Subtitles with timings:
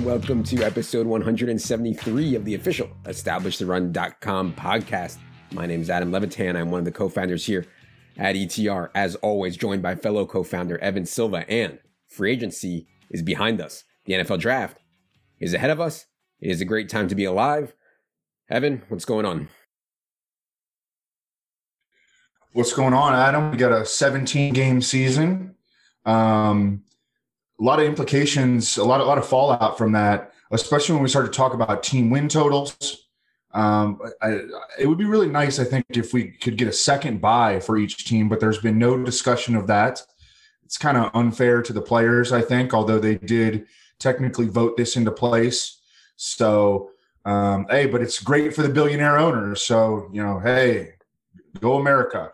[0.00, 5.18] And welcome to episode 173 of the official EstablishTheRun.com podcast.
[5.52, 6.56] My name is Adam Levitan.
[6.56, 7.66] I'm one of the co-founders here
[8.16, 8.88] at ETR.
[8.94, 13.84] As always, joined by fellow co-founder Evan Silva, and free agency is behind us.
[14.06, 14.78] The NFL draft
[15.38, 16.06] is ahead of us.
[16.40, 17.74] It is a great time to be alive.
[18.48, 19.50] Evan, what's going on?
[22.54, 23.50] What's going on, Adam?
[23.50, 25.56] We got a 17 game season.
[26.06, 26.84] Um,
[27.60, 31.08] a lot of implications, a lot, a lot of fallout from that, especially when we
[31.08, 33.06] start to talk about team win totals.
[33.52, 34.40] Um, I,
[34.78, 37.76] it would be really nice, I think, if we could get a second bye for
[37.76, 40.02] each team, but there's been no discussion of that.
[40.64, 43.66] It's kind of unfair to the players, I think, although they did
[43.98, 45.80] technically vote this into place.
[46.16, 46.90] So,
[47.24, 49.62] um, hey, but it's great for the billionaire owners.
[49.62, 50.94] So, you know, hey,
[51.60, 52.30] go America.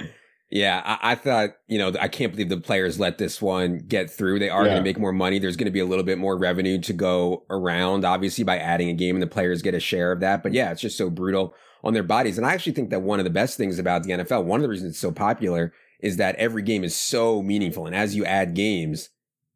[0.57, 4.11] Yeah, I, I, thought, you know, I can't believe the players let this one get
[4.11, 4.39] through.
[4.39, 4.71] They are yeah.
[4.71, 5.39] going to make more money.
[5.39, 8.89] There's going to be a little bit more revenue to go around, obviously, by adding
[8.89, 10.43] a game, and the players get a share of that.
[10.43, 12.39] But yeah, it's just so brutal on their bodies.
[12.39, 14.63] And I actually think that one of the best things about the NFL, one of
[14.63, 17.87] the reasons it's so popular, is that every game is so meaningful.
[17.87, 19.11] And as you add games,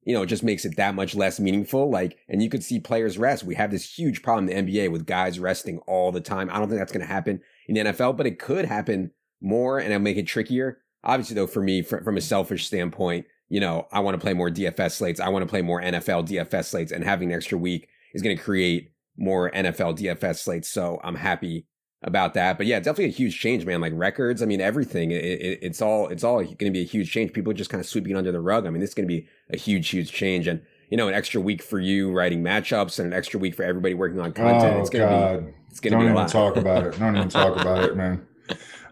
[0.05, 1.91] you know, it just makes it that much less meaningful.
[1.91, 3.45] Like, and you could see players rest.
[3.45, 6.51] We have this huge problem in the NBA with guys resting all the time.
[6.51, 9.79] I don't think that's going to happen in the NFL, but it could happen more
[9.79, 10.79] and it'll make it trickier.
[11.05, 14.35] Obviously, though, for me, from, from a selfish standpoint, you know, I want to play
[14.35, 15.21] more DFS slates.
[15.21, 18.37] I want to play more NFL DFS slates, and having an extra week is going
[18.37, 20.69] to create more NFL DFS slates.
[20.69, 21.67] So I'm happy
[22.03, 22.57] about that.
[22.57, 23.81] But yeah, definitely a huge change, man.
[23.81, 25.11] Like records, I mean, everything.
[25.11, 27.33] It, it, it's all it's all going to be a huge change.
[27.33, 28.67] People are just kind of sweeping under the rug.
[28.67, 31.15] I mean, this is going to be a huge, huge change, and you know, an
[31.15, 34.77] extra week for you writing matchups and an extra week for everybody working on content.
[34.77, 36.29] Oh, it's going to be it's going to be a even lot.
[36.29, 36.99] talk about it.
[36.99, 38.27] Don't even talk about it, man.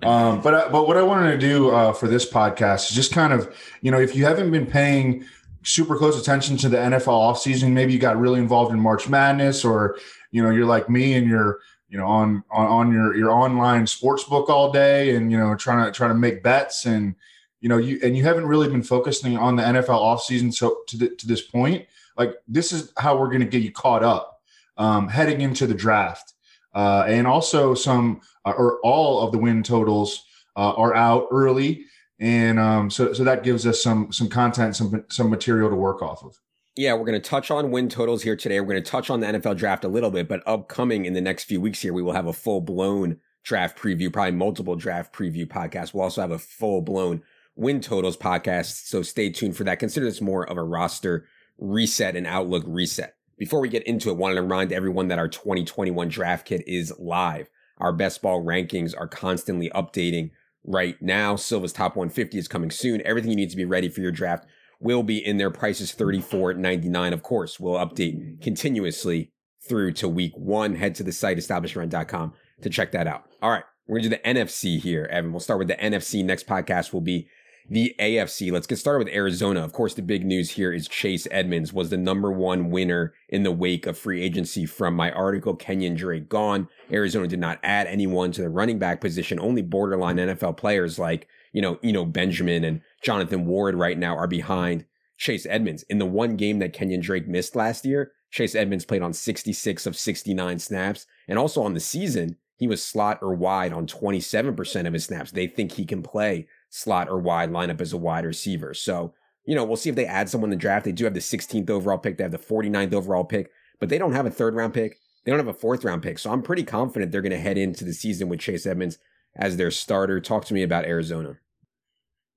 [0.02, 3.12] Um, but uh, but what I wanted to do uh, for this podcast is just
[3.12, 5.24] kind of you know if you haven't been paying
[5.62, 9.64] super close attention to the NFL offseason, maybe you got really involved in March Madness,
[9.64, 9.98] or
[10.30, 11.58] you know you're like me and you're
[11.89, 15.55] you know on on, on your your online sports book all day and you know
[15.56, 17.14] trying to trying to make bets and
[17.61, 20.96] you know you and you haven't really been focusing on the NFL offseason so to
[20.96, 21.86] the, to this point
[22.18, 24.39] like this is how we're going to get you caught up
[24.78, 26.34] um, heading into the draft.
[26.74, 28.20] Uh, and also some
[28.57, 30.25] or all of the win totals
[30.57, 31.85] uh, are out early,
[32.20, 36.03] and um, so so that gives us some some content, some some material to work
[36.03, 36.36] off of.
[36.77, 38.61] Yeah, we're going to touch on win totals here today.
[38.61, 41.20] We're going to touch on the NFL draft a little bit, but upcoming in the
[41.20, 45.13] next few weeks here, we will have a full blown draft preview, probably multiple draft
[45.13, 45.92] preview podcasts.
[45.92, 47.23] We'll also have a full blown
[47.57, 48.86] win totals podcast.
[48.86, 49.80] So stay tuned for that.
[49.80, 51.27] Consider this more of a roster
[51.59, 53.17] reset and outlook reset.
[53.36, 56.63] Before we get into it, I wanted to remind everyone that our 2021 draft kit
[56.67, 57.48] is live.
[57.78, 60.30] Our best ball rankings are constantly updating
[60.64, 61.36] right now.
[61.36, 63.02] Silva's top 150 is coming soon.
[63.05, 64.46] Everything you need to be ready for your draft
[64.80, 65.50] will be in there.
[65.50, 67.12] Prices 34.99.
[67.12, 69.33] Of course, we'll update continuously
[69.68, 70.77] through to week one.
[70.77, 73.24] Head to the site EstablishTheRun.com to check that out.
[73.42, 73.64] All right.
[73.86, 75.33] We're to do the NFC here, Evan.
[75.33, 76.22] We'll start with the NFC.
[76.22, 77.28] Next podcast will be
[77.70, 78.51] the AFC.
[78.51, 79.62] Let's get started with Arizona.
[79.62, 83.42] Of course, the big news here is Chase Edmonds was the number one winner in
[83.42, 86.68] the wake of free agency from my article, Kenyan Drake gone.
[86.90, 89.39] Arizona did not add anyone to the running back position.
[89.39, 94.27] Only borderline NFL players like, you know, Eno Benjamin and Jonathan Ward right now are
[94.27, 94.86] behind
[95.18, 95.83] Chase Edmonds.
[95.90, 99.86] In the one game that Kenyan Drake missed last year, Chase Edmonds played on 66
[99.86, 101.06] of 69 snaps.
[101.27, 105.30] And also on the season, he was slot or wide on 27% of his snaps.
[105.30, 108.74] They think he can play slot or wide lineup as a wide receiver.
[108.74, 109.14] So,
[109.45, 110.84] you know, we'll see if they add someone in the draft.
[110.84, 112.17] They do have the 16th overall pick.
[112.18, 114.98] They have the 49th overall pick, but they don't have a third round pick.
[115.24, 116.18] They don't have a fourth round pick.
[116.18, 118.98] So I'm pretty confident they're going to head into the season with Chase Edmonds
[119.36, 120.20] as their starter.
[120.20, 121.39] Talk to me about Arizona.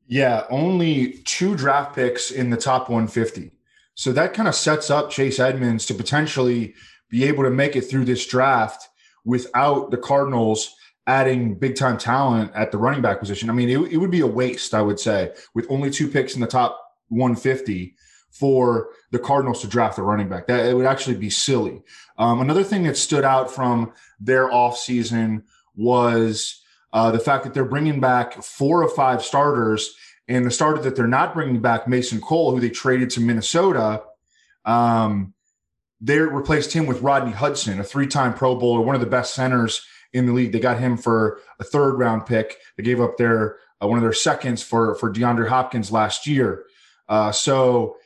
[0.08, 3.52] Yeah, only two draft picks in the top 150.
[3.94, 6.74] So that kind of sets up Chase Edmonds to potentially
[7.10, 8.90] be able to make it through this draft
[9.26, 10.76] without the Cardinals
[11.08, 13.50] adding big time talent at the running back position.
[13.50, 16.36] I mean, it, it would be a waste, I would say, with only two picks
[16.36, 17.96] in the top 150
[18.30, 20.48] for the Cardinals to draft a running back.
[20.48, 21.82] That it would actually be silly.
[22.18, 25.44] Um, another thing that stood out from their offseason
[25.76, 26.62] was
[26.94, 29.96] uh, the fact that they're bringing back four or five starters,
[30.28, 34.04] and the starter that they're not bringing back, Mason Cole, who they traded to Minnesota.
[34.66, 35.34] Um,
[36.00, 39.86] they replaced him with Rodney Hudson, a three-time Pro Bowler, one of the best centers
[40.14, 40.52] in the league.
[40.52, 42.58] They got him for a third round pick.
[42.78, 46.66] They gave up their uh, one of their seconds for for DeAndre Hopkins last year.
[47.10, 47.98] Uh, so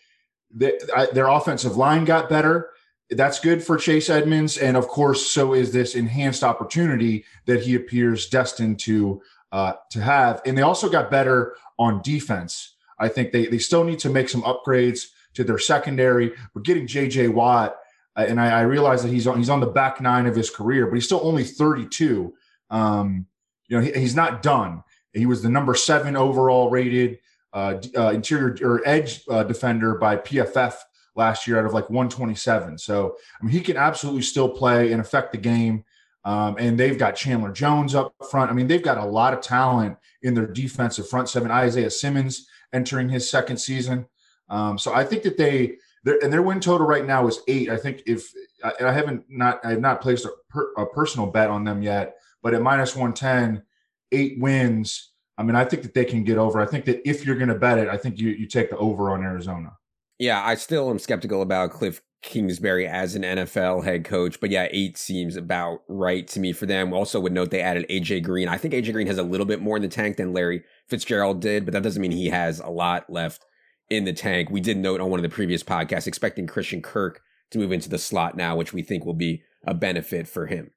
[0.62, 2.70] I, their offensive line got better.
[3.12, 7.76] That's good for Chase Edmonds, and of course, so is this enhanced opportunity that he
[7.76, 10.42] appears destined to uh, to have.
[10.46, 12.76] And they also got better on defense.
[12.98, 16.34] I think they they still need to make some upgrades to their secondary.
[16.54, 17.28] But getting J.J.
[17.28, 17.78] Watt,
[18.16, 20.88] and I, I, realize that he's on he's on the back nine of his career,
[20.88, 22.34] but he's still only 32.
[22.70, 23.26] Um,
[23.68, 24.84] you know, he, he's not done.
[25.14, 27.20] He was the number seven overall rated
[27.54, 30.76] uh, uh, interior or edge uh, defender by PFF
[31.16, 32.78] last year out of like 127.
[32.78, 35.84] So I mean, he can absolutely still play and affect the game.
[36.26, 38.50] Um, and they've got Chandler Jones up front.
[38.50, 41.52] I mean, they've got a lot of talent in their defensive front seven.
[41.52, 44.08] Isaiah Simmons entering his second season.
[44.50, 47.70] Um, so I think that they and their win total right now is eight.
[47.70, 48.32] I think if
[48.64, 52.16] I, haven't not I have not placed a, per, a, personal bet on them yet,
[52.44, 53.64] but at minus one ten,
[54.12, 55.12] eight wins.
[55.38, 56.62] I mean, I think that they can get over.
[56.62, 58.78] I think that if you're going to bet it, I think you you take the
[58.78, 59.72] over on Arizona.
[60.20, 64.68] Yeah, I still am skeptical about Cliff Kingsbury as an NFL head coach, but yeah,
[64.72, 66.94] eight seems about right to me for them.
[66.94, 68.48] Also, would note they added AJ Green.
[68.48, 71.42] I think AJ Green has a little bit more in the tank than Larry Fitzgerald
[71.42, 73.46] did, but that doesn't mean he has a lot left
[73.90, 74.50] in the tank.
[74.50, 77.22] We did note on one of the previous podcasts expecting Christian Kirk
[77.52, 80.72] to move into the slot now, which we think will be a benefit for him.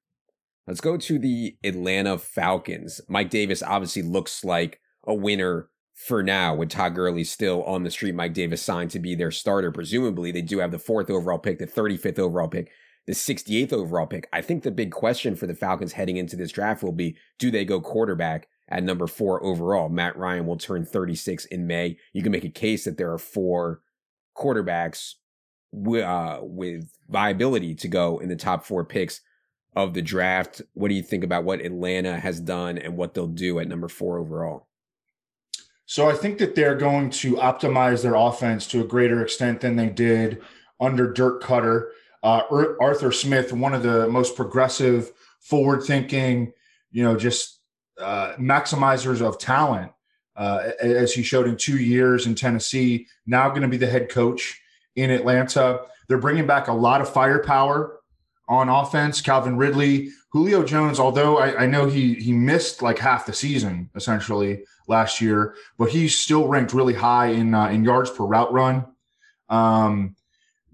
[0.67, 3.01] Let's go to the Atlanta Falcons.
[3.09, 7.91] Mike Davis obviously looks like a winner for now with Todd Gurley still on the
[7.91, 8.15] street.
[8.15, 9.73] Mike Davis signed to be their starter.
[9.73, 12.71] Presumably, they do have the fourth overall pick, the 35th overall pick,
[13.07, 14.29] the 68th overall pick.
[14.33, 17.51] I think the big question for the Falcons heading into this draft will be do
[17.51, 19.89] they go quarterback at number four overall?
[19.89, 21.99] Matt Ryan will turn 36 in May.
[22.13, 23.81] You can make a case that there are four
[24.37, 25.15] quarterbacks
[25.75, 29.21] uh, with viability to go in the top four picks
[29.77, 30.63] of the draft.
[30.75, 33.89] What do you think about what Atlanta has done and what they'll do at number
[33.89, 34.67] four overall?
[35.87, 39.77] So I think that they're going to optimize their offense to a greater extent than
[39.77, 40.43] they did
[40.81, 41.89] under Dirk Koetter.
[42.23, 42.43] Uh,
[42.81, 46.53] Arthur Smith, one of the most progressive, forward-thinking,
[46.91, 47.58] you know, just
[48.01, 49.93] uh, maximizers of talent,
[50.37, 53.07] uh, as he showed in two years in Tennessee.
[53.27, 54.61] Now going to be the head coach
[54.97, 55.81] in Atlanta.
[56.09, 57.99] They're bringing back a lot of firepower
[58.49, 59.21] on offense.
[59.21, 63.91] Calvin Ridley, Julio Jones, although I, I, know he he missed like half the season
[63.95, 68.53] essentially last year, but he's still ranked really high in uh, in yards per route
[68.53, 68.87] run.
[69.49, 70.17] Um,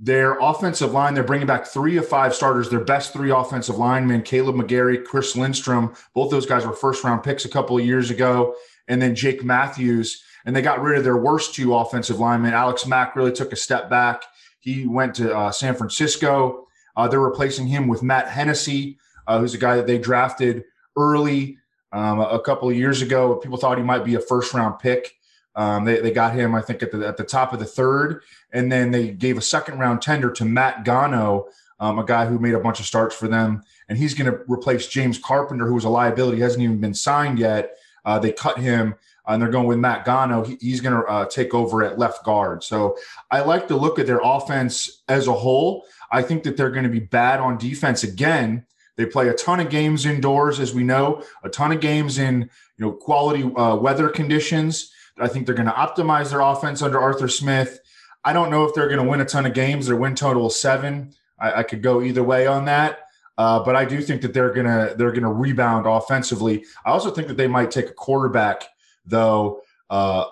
[0.05, 2.69] their offensive line, they're bringing back three of five starters.
[2.69, 5.95] Their best three offensive linemen, Kaleb McGary, Chris Lindstrom.
[6.12, 8.55] Both those guys were first round picks a couple of years ago.
[8.87, 10.23] And then Jake Matthews.
[10.45, 12.53] And they got rid of their worst two offensive linemen.
[12.53, 14.25] Alex Mack really took a step back.
[14.61, 16.69] He went to uh, San Francisco.
[16.97, 20.65] Uh, they're replacing him with Matt Hennessy, uh, who's a guy that they drafted
[20.99, 21.57] early
[21.93, 23.37] um, a couple of years ago.
[23.37, 25.15] People thought he might be a first round pick.
[25.57, 28.23] Um, they, they got him, I think, at the, at the top of the third.
[28.55, 31.47] And then they gave a second round tender to Matt Gono,
[31.81, 33.62] um, a guy who made a bunch of starts for them.
[33.89, 36.95] And he's going to replace James Carpenter, who was a liability, he hasn't even been
[36.95, 37.77] signed yet.
[38.05, 38.95] Uh, they cut him
[39.27, 40.47] and they're going with Matt Gono.
[40.47, 42.62] He, he's going to uh, take over at left guard.
[42.62, 42.97] So
[43.31, 45.85] I like to look at their offense as a whole.
[46.11, 48.65] I think that they're going to be bad on defense again.
[48.97, 52.43] They play a ton of games indoors, as we know, a ton of games in
[52.79, 54.93] you know quality uh, weather conditions.
[55.19, 57.81] I think they're going to optimize their offense under Arthur Smith.
[58.25, 59.87] I don't know if they're going to win a ton of games.
[59.87, 61.12] Their win total is seven.
[61.38, 63.00] I, I could go either way on that.
[63.37, 66.64] Uh, but I do think that they're gonna they're gonna rebound offensively.
[66.85, 68.64] I also think that they might take a quarterback
[69.04, 70.26] though uh,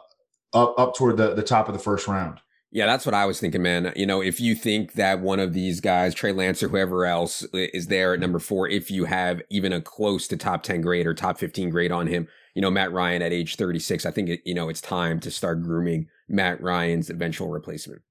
[0.52, 2.40] up up toward the the top of the first round.
[2.74, 3.92] Yeah, that's what I was thinking, man.
[3.96, 7.42] You know, if you think that one of these guys, Trey Lance or whoever else,
[7.52, 11.06] is there at number four, if you have even a close to top 10 grade
[11.06, 14.30] or top 15 grade on him, you know, Matt Ryan at age 36, I think,
[14.30, 18.02] it, you know, it's time to start grooming Matt Ryan's eventual replacement.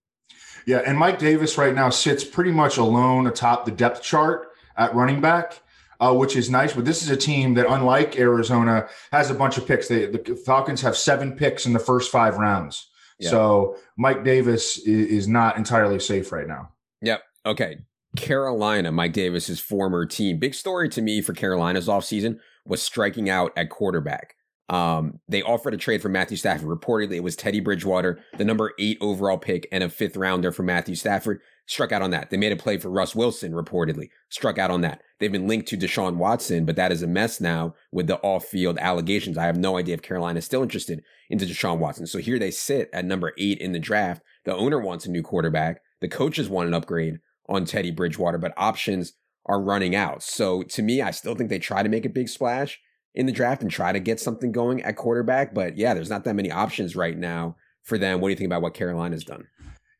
[0.66, 0.82] Yeah.
[0.86, 4.48] And Mike Davis right now sits pretty much alone atop the depth chart
[4.78, 5.62] at running back.
[6.00, 6.74] Uh, which is nice.
[6.74, 9.88] But this is a team that, unlike Arizona, has a bunch of picks.
[9.88, 12.88] They, the Falcons have seven picks in the first five rounds.
[13.20, 16.72] So Mike Davis is, is not entirely safe right now.
[17.04, 17.22] Yep.
[17.46, 17.82] Okay.
[18.16, 20.40] Carolina, Mike Davis's former team.
[20.40, 24.34] Big story to me for Carolina's offseason was striking out at quarterback.
[24.72, 26.70] Um, they offered a trade for Matthew Stafford.
[26.70, 30.64] Reportedly, it was Teddy Bridgewater, the number eight overall pick, and a fifth rounder for
[30.64, 31.42] Matthew Stafford.
[31.68, 32.30] Struck out on that.
[32.30, 34.10] They made a play for Russ Wilson, reportedly.
[34.30, 35.02] Struck out on that.
[35.20, 38.46] They've been linked to Deshaun Watson, but that is a mess now with the off
[38.46, 39.38] field allegations.
[39.38, 42.08] I have no idea if Carolina is still interested into Deshaun Watson.
[42.08, 44.24] So here they sit at number eight in the draft.
[44.46, 45.82] The owner wants a new quarterback.
[46.00, 49.14] The coaches want an upgrade on Teddy Bridgewater, but options
[49.46, 50.24] are running out.
[50.24, 52.80] So to me, I still think they try to make a big splash
[53.14, 55.54] in the draft and try to get something going at quarterback.
[55.54, 58.22] But yeah, there's not that many options right now for them.
[58.22, 59.48] What do you think about what Carolina's done?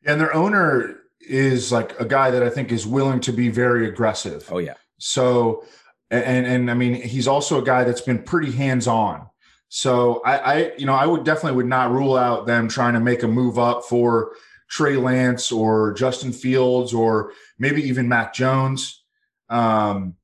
[0.04, 3.86] And their owner is like a guy that I think is willing to be very
[3.86, 4.48] aggressive.
[4.50, 4.74] Oh yeah.
[4.98, 5.64] So
[6.10, 9.26] and and I mean he's also a guy that's been pretty hands on.
[9.68, 13.00] So I, I you know I would definitely would not rule out them trying to
[13.00, 14.32] make a move up for
[14.68, 19.04] Trey Lance or Justin Fields or maybe even Mac Jones.
[19.48, 20.14] Um,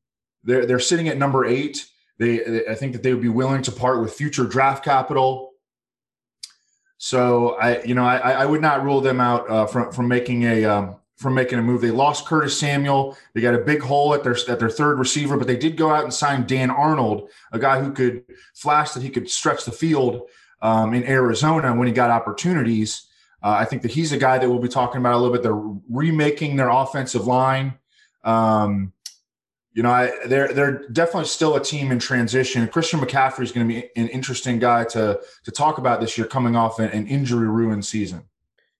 [0.42, 1.86] they're they're sitting at number eight.
[2.18, 5.52] They I think that they would be willing to part with future draft capital.
[6.98, 10.42] So I you know I I would not rule them out uh, from from making
[10.44, 11.80] a um, from making a move.
[11.80, 13.16] They lost Curtis Samuel.
[13.34, 15.90] They got a big hole at their at their third receiver, but they did go
[15.90, 19.72] out and sign Dan Arnold, a guy who could flash that he could stretch the
[19.72, 20.28] field
[20.62, 23.06] um, in Arizona when he got opportunities.
[23.42, 25.42] Uh, I think that he's a guy that we'll be talking about a little bit.
[25.42, 27.74] They're remaking their offensive line.
[28.24, 28.92] Um,
[29.78, 32.66] you know, I, they're they're definitely still a team in transition.
[32.66, 36.26] Christian McCaffrey is going to be an interesting guy to to talk about this year,
[36.26, 38.24] coming off an, an injury ruined season.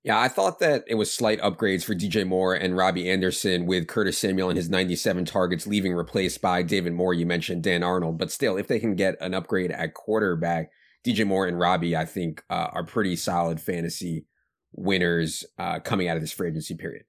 [0.03, 3.87] Yeah, I thought that it was slight upgrades for DJ Moore and Robbie Anderson with
[3.87, 7.15] Curtis Samuel and his 97 targets leaving replaced by David Moore.
[7.15, 10.73] You mentioned Dan Arnold, but still, if they can get an upgrade at quarterback,
[11.07, 14.27] DJ Moore and Robbie, I think, uh, are pretty solid fantasy
[14.73, 17.05] winners uh, coming out of this free agency period.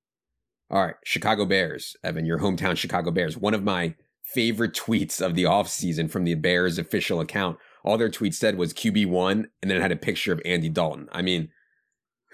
[0.71, 3.35] All right, Chicago Bears, Evan, your hometown Chicago Bears.
[3.35, 7.57] One of my favorite tweets of the offseason from the Bears official account.
[7.83, 11.07] All their tweets said was QB1, and then it had a picture of Andy Dalton.
[11.11, 11.49] I mean,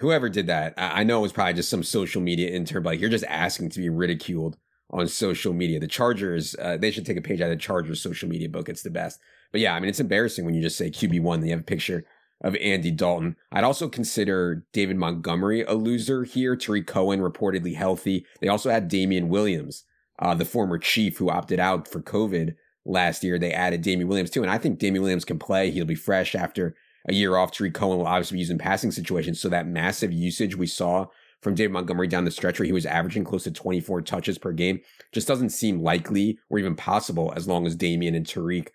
[0.00, 3.00] whoever did that, I know it was probably just some social media intern, but like,
[3.00, 4.58] you're just asking to be ridiculed
[4.90, 5.80] on social media.
[5.80, 8.68] The Chargers, uh, they should take a page out of the Chargers social media book.
[8.68, 9.18] It's the best.
[9.50, 11.64] But yeah, I mean, it's embarrassing when you just say QB1, then you have a
[11.64, 12.04] picture
[12.40, 13.36] of Andy Dalton.
[13.50, 16.56] I'd also consider David Montgomery a loser here.
[16.56, 18.26] Tarik Cohen reportedly healthy.
[18.40, 19.84] They also had Damien Williams,
[20.18, 23.38] uh, the former chief who opted out for COVID last year.
[23.38, 24.42] They added Damien Williams too.
[24.42, 25.70] And I think Damien Williams can play.
[25.70, 26.74] He'll be fresh after
[27.08, 27.52] a year off.
[27.52, 29.40] Tarik Cohen will obviously be used in passing situations.
[29.40, 31.06] So that massive usage we saw
[31.42, 34.52] from David Montgomery down the stretch where he was averaging close to 24 touches per
[34.52, 34.80] game
[35.12, 38.72] just doesn't seem likely or even possible as long as Damien and Tarik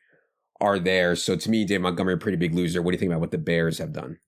[0.61, 1.15] are there.
[1.15, 2.81] So to me, Dave Montgomery, a pretty big loser.
[2.81, 4.19] What do you think about what the Bears have done?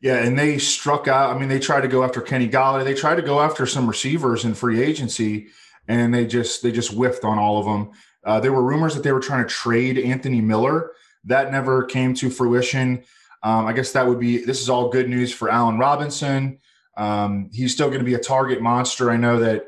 [0.00, 1.34] Yeah, and they struck out.
[1.34, 2.84] I mean, they tried to go after Kenny Golladay.
[2.84, 5.48] They tried to go after some receivers in free agency,
[5.88, 7.90] and they just they just whiffed on all of them.
[8.24, 10.92] Uh, there were rumors that they were trying to trade Anthony Miller.
[11.24, 13.04] That never came to fruition.
[13.42, 16.58] Um, I guess that would be this is all good news for Allen Robinson.
[16.96, 19.10] Um, he's still going to be a target monster.
[19.10, 19.66] I know that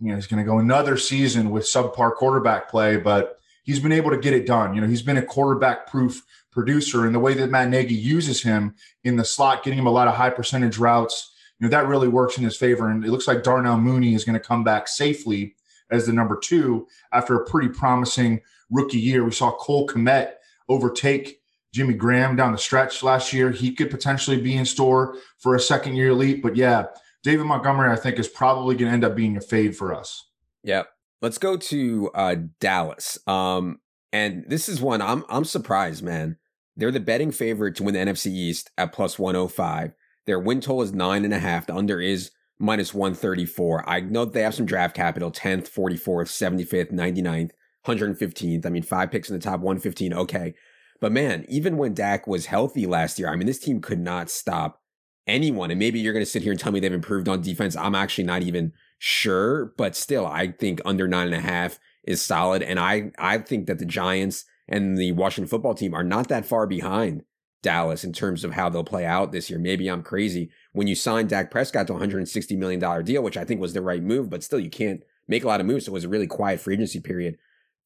[0.00, 3.92] you know he's going to go another season with subpar quarterback play, but he's been
[3.92, 4.74] able to get it done.
[4.74, 8.42] You know, he's been a quarterback proof producer, and the way that Matt Nagy uses
[8.42, 11.88] him in the slot, getting him a lot of high percentage routes, you know, that
[11.88, 12.88] really works in his favor.
[12.88, 15.56] And it looks like Darnell Mooney is going to come back safely
[15.90, 18.40] as the number two after a pretty promising
[18.70, 19.24] rookie year.
[19.24, 20.32] We saw Cole Kmet
[20.68, 21.40] overtake
[21.72, 23.50] Jimmy Graham down the stretch last year.
[23.50, 26.42] He could potentially be in store for a second year leap.
[26.42, 26.86] But yeah,
[27.22, 30.28] David Montgomery, I think, is probably going to end up being a fade for us.
[30.62, 30.88] Yep.
[31.24, 33.16] Let's go to uh, Dallas.
[33.26, 33.80] Um,
[34.12, 36.36] and this is one I'm I'm surprised, man.
[36.76, 39.94] They're the betting favorite to win the NFC East at plus 105.
[40.26, 41.66] Their win total is nine and a half.
[41.66, 43.88] The under is minus 134.
[43.88, 47.52] I know they have some draft capital 10th, 44th, 75th, 99th,
[47.86, 48.66] 115th.
[48.66, 50.12] I mean, five picks in the top 115.
[50.12, 50.52] Okay.
[51.00, 54.28] But man, even when Dak was healthy last year, I mean, this team could not
[54.28, 54.82] stop
[55.26, 55.70] anyone.
[55.70, 57.76] And maybe you're going to sit here and tell me they've improved on defense.
[57.76, 58.74] I'm actually not even
[59.04, 62.62] sure, but still, I think under nine and a half is solid.
[62.62, 66.46] And I, I think that the Giants and the Washington football team are not that
[66.46, 67.22] far behind
[67.60, 69.58] Dallas in terms of how they'll play out this year.
[69.58, 70.48] Maybe I'm crazy.
[70.72, 73.82] When you signed Dak Prescott to a $160 million deal, which I think was the
[73.82, 75.84] right move, but still, you can't make a lot of moves.
[75.84, 77.36] So it was a really quiet free agency period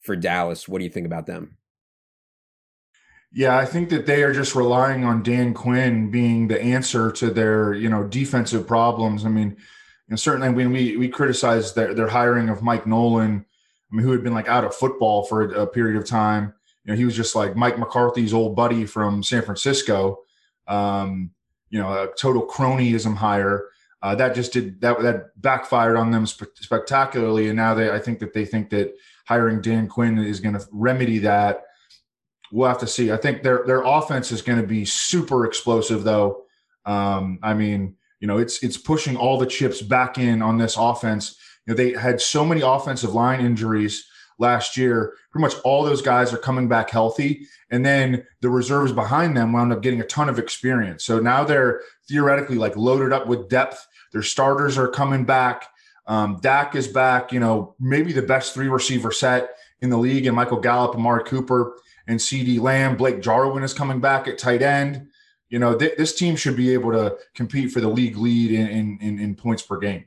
[0.00, 0.68] for Dallas.
[0.68, 1.56] What do you think about them?
[3.32, 7.28] Yeah, I think that they are just relying on Dan Quinn being the answer to
[7.28, 9.26] their, you know, defensive problems.
[9.26, 9.56] I mean,
[10.08, 13.44] and certainly when we we criticized their, their hiring of Mike Nolan,
[13.90, 16.54] I mean, who had been like out of football for a, a period of time.
[16.84, 20.20] You know, he was just like Mike McCarthy's old buddy from San Francisco.
[20.66, 21.30] Um,
[21.70, 23.68] you know, a total cronyism hire.
[24.00, 27.98] Uh, that just did that that backfired on them spe- spectacularly, and now they I
[27.98, 28.94] think that they think that
[29.26, 31.64] hiring Dan Quinn is going to remedy that.
[32.50, 33.12] We'll have to see.
[33.12, 36.44] I think their their offense is going to be super explosive, though.
[36.86, 40.76] Um, I mean, you know, it's it's pushing all the chips back in on this
[40.76, 41.36] offense.
[41.66, 44.06] You know, they had so many offensive line injuries
[44.38, 45.14] last year.
[45.30, 49.52] Pretty much all those guys are coming back healthy, and then the reserves behind them
[49.52, 51.04] wound up getting a ton of experience.
[51.04, 53.86] So now they're theoretically like loaded up with depth.
[54.12, 55.66] Their starters are coming back.
[56.06, 57.32] Um, Dak is back.
[57.32, 61.22] You know, maybe the best three receiver set in the league, and Michael Gallup, Amari
[61.24, 61.76] Cooper,
[62.08, 62.96] and CeeDee Lamb.
[62.96, 65.08] Blake Jarwin is coming back at tight end
[65.48, 68.98] you know, th- this team should be able to compete for the league lead in
[69.00, 70.04] in, in points per game.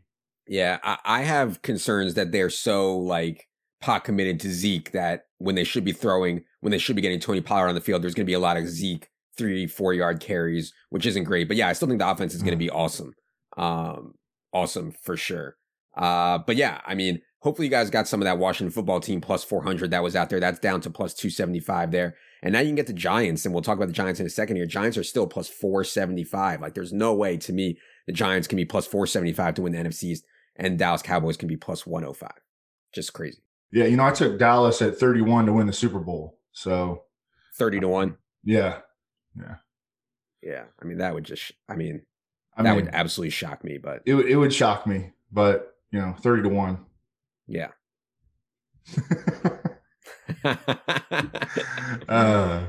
[0.48, 3.48] Yeah, I, I have concerns that they're so like
[3.80, 7.20] pot committed to Zeke that when they should be throwing, when they should be getting
[7.20, 9.94] Tony Pollard on the field, there's going to be a lot of Zeke three, four
[9.94, 11.48] yard carries, which isn't great.
[11.48, 13.14] But yeah, I still think the offense is going to be awesome
[13.58, 14.16] Um,
[14.54, 15.56] awesome for sure.
[15.96, 19.22] Uh, but yeah, I mean, hopefully you guys got some of that Washington football team
[19.22, 20.40] plus 400 that was out there.
[20.40, 22.16] That's down to plus 275 there.
[22.42, 24.30] And now you can get the Giants, and we'll talk about the Giants in a
[24.30, 24.66] second here.
[24.66, 26.62] Giants are still plus 475.
[26.62, 29.80] Like, there's no way to me the Giants can be plus 475 to win the
[29.80, 30.20] NFCs,
[30.56, 32.32] and Dallas Cowboys can be plus 105.
[32.94, 33.44] Just crazy.
[33.72, 36.40] Yeah, you know, I took Dallas at 31 to win the Super Bowl.
[36.52, 37.04] So
[37.58, 38.18] 30 to 1.
[38.44, 38.80] Yeah.
[39.38, 39.56] Yeah.
[40.42, 40.64] Yeah.
[40.82, 42.02] I mean, that would just, I mean,
[42.58, 45.12] I that mean, would absolutely shock me, but it, it would shock me.
[45.32, 46.86] But, you know, 30 to 1.
[47.48, 47.70] Yeah.
[52.10, 52.66] uh,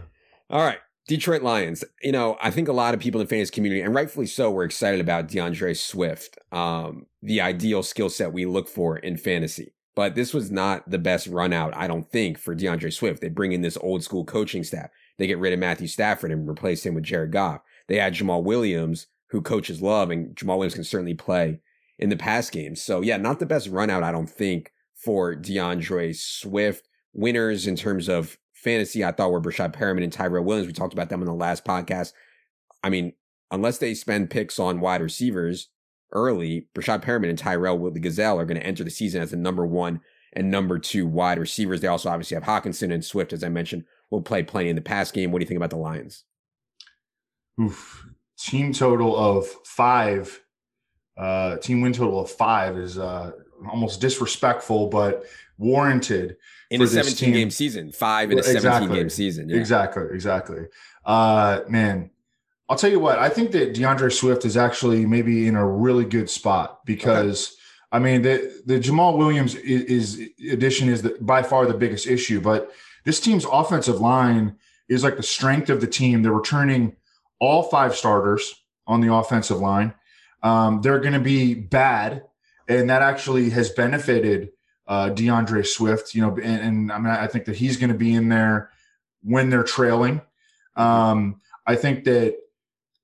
[0.50, 0.79] All right.
[1.09, 1.85] Detroit Lions.
[2.02, 4.50] You know, I think a lot of people in the fans community, and rightfully so,
[4.50, 9.75] were excited about DeAndre Swift, um, the ideal skill set we look for in fantasy.
[9.95, 13.21] But this was not the best run out, I don't think, for DeAndre Swift.
[13.21, 14.91] They bring in this old school coaching staff.
[15.19, 17.61] They get rid of Matthew Stafford and replace him with Jared Goff.
[17.88, 21.61] They add Jamaal Williams, who coaches love, and Jamaal Williams can certainly play
[21.99, 22.77] in the pass game.
[22.77, 26.89] So yeah, not the best run out, I don't think, for DeAndre Swift.
[27.15, 30.67] Winners in terms of fantasy, I thought were Breshad Perriman and Tyrell Williams.
[30.67, 32.13] We talked about them in the last podcast.
[32.83, 33.13] I mean,
[33.51, 35.69] unless they spend picks on wide receivers
[36.13, 39.37] early, Breshad Perriman and Tyrell the Gazelle are going to enter the season as the
[39.37, 40.01] number one
[40.33, 41.81] and number two wide receivers.
[41.81, 44.83] They also obviously have Hockenson and Swift, as I mentioned, will play plenty in the
[44.83, 45.31] pass game.
[45.31, 46.25] What do you think about the Lions?
[47.61, 48.07] Oof.
[48.39, 50.41] Team total of five.
[51.16, 53.33] Uh, team win total of five is uh,
[53.71, 55.25] almost disrespectful, but
[55.59, 56.37] warranted
[56.71, 57.35] in a 17 team.
[57.35, 59.49] game season, five in a 17 game season.
[59.49, 59.57] Yeah.
[59.57, 60.66] Exactly, exactly.
[61.04, 62.11] Uh, man,
[62.69, 63.19] I'll tell you what.
[63.19, 67.49] I think that DeAndre Swift is actually maybe in a really good spot because.
[67.49, 67.57] Okay.
[67.95, 72.06] I mean, the the Jamaal Williams is, is addition is the, by far the biggest
[72.06, 72.73] issue, but
[73.04, 74.56] this team's offensive line
[74.89, 76.23] is like the strength of the team.
[76.23, 76.97] They're returning
[77.39, 78.54] all five starters
[78.87, 79.95] on the offensive line.
[80.43, 82.25] Um, they're going to be bad,
[82.69, 84.50] and that actually has benefited
[84.87, 86.15] uh, DeAndre Swift.
[86.15, 88.71] You know, and, and I mean, I think that he's going to be in there
[89.23, 90.21] when they're trailing.
[90.76, 92.37] Um, I think that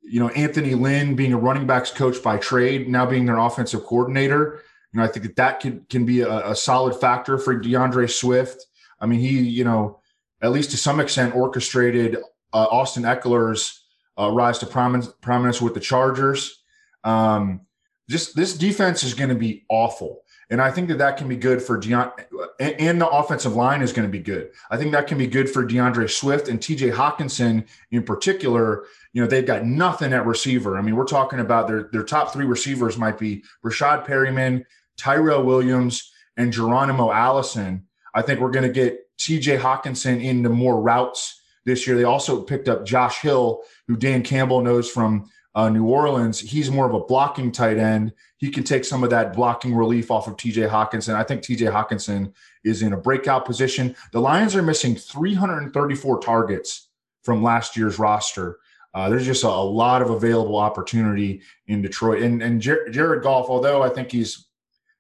[0.02, 3.84] you know Anthony Lynn being a running backs coach by trade, now being their offensive
[3.84, 4.62] coordinator.
[4.92, 8.10] You know, I think that that can can be a, a solid factor for DeAndre
[8.10, 8.66] Swift.
[9.00, 10.00] I mean, he you know
[10.40, 12.16] at least to some extent orchestrated
[12.52, 13.82] uh, Austin Ekeler's
[14.18, 16.62] uh, rise to prominence, prominence with the Chargers.
[17.04, 17.62] Um,
[18.08, 20.22] just this defense is going to be awful.
[20.50, 22.10] And I think that that can be good for Deon,
[22.58, 24.50] and the offensive line is going to be good.
[24.70, 28.86] I think that can be good for DeAndre Swift and TJ Hockenson in particular.
[29.12, 30.78] You know, they've got nothing at receiver.
[30.78, 34.64] I mean, we're talking about their, their top three receivers might be Rashad Perriman,
[34.96, 37.86] Tyrell Williams, and Geronimo Allison.
[38.14, 41.96] I think we're going to get TJ Hockenson into more routes this year.
[41.96, 46.38] They also picked up Josh Hill, who Dan Campbell knows from uh, New Orleans.
[46.38, 48.12] He's more of a blocking tight end.
[48.36, 51.14] He can take some of that blocking relief off of TJ Hockenson.
[51.14, 52.32] I think TJ Hockenson
[52.64, 53.96] is in a breakout position.
[54.12, 56.88] The Lions are missing 334 targets
[57.22, 58.58] from last year's roster.
[58.94, 62.22] Uh, there's just a, a, lot of available opportunity in Detroit.
[62.22, 64.46] And, and Jer- Jared Goff, although I think he's,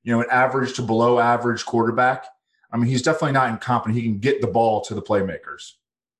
[0.02, 2.26] you know, an average to below average quarterback,
[2.70, 3.96] I mean, he's definitely not incompetent.
[3.96, 5.72] He can get the ball to the playmakers.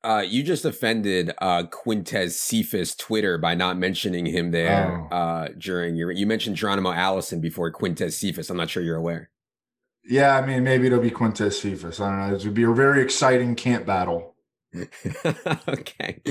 [0.05, 5.15] Uh, you just offended uh, Quintez Cephus Twitter by not mentioning him there oh.
[5.15, 6.13] uh, during your.
[6.13, 8.49] You mentioned Geronimo Allison before Quintez Cephus.
[8.49, 9.31] I'm not sure you're aware.
[10.05, 12.01] Yeah, I mean, maybe it'll be Quintez Cephus.
[12.01, 12.35] I don't know.
[12.35, 14.37] This would be a very exciting camp battle.
[15.69, 16.23] okay.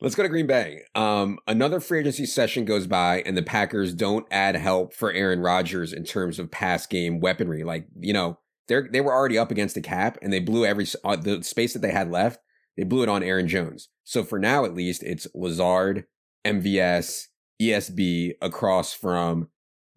[0.00, 0.82] Let's go to Green Bay.
[0.94, 5.40] Um, another free agency session goes by, and the Packers don't add help for Aaron
[5.40, 7.64] Rodgers in terms of pass game weaponry.
[7.64, 10.86] Like, you know, they they were already up against the cap, and they blew every
[11.02, 12.40] uh, the space that they had left
[12.76, 13.88] they blew it on Aaron Jones.
[14.04, 16.04] So for now, at least, it's Lazard,
[16.44, 17.26] MVS,
[17.60, 19.48] ESB across from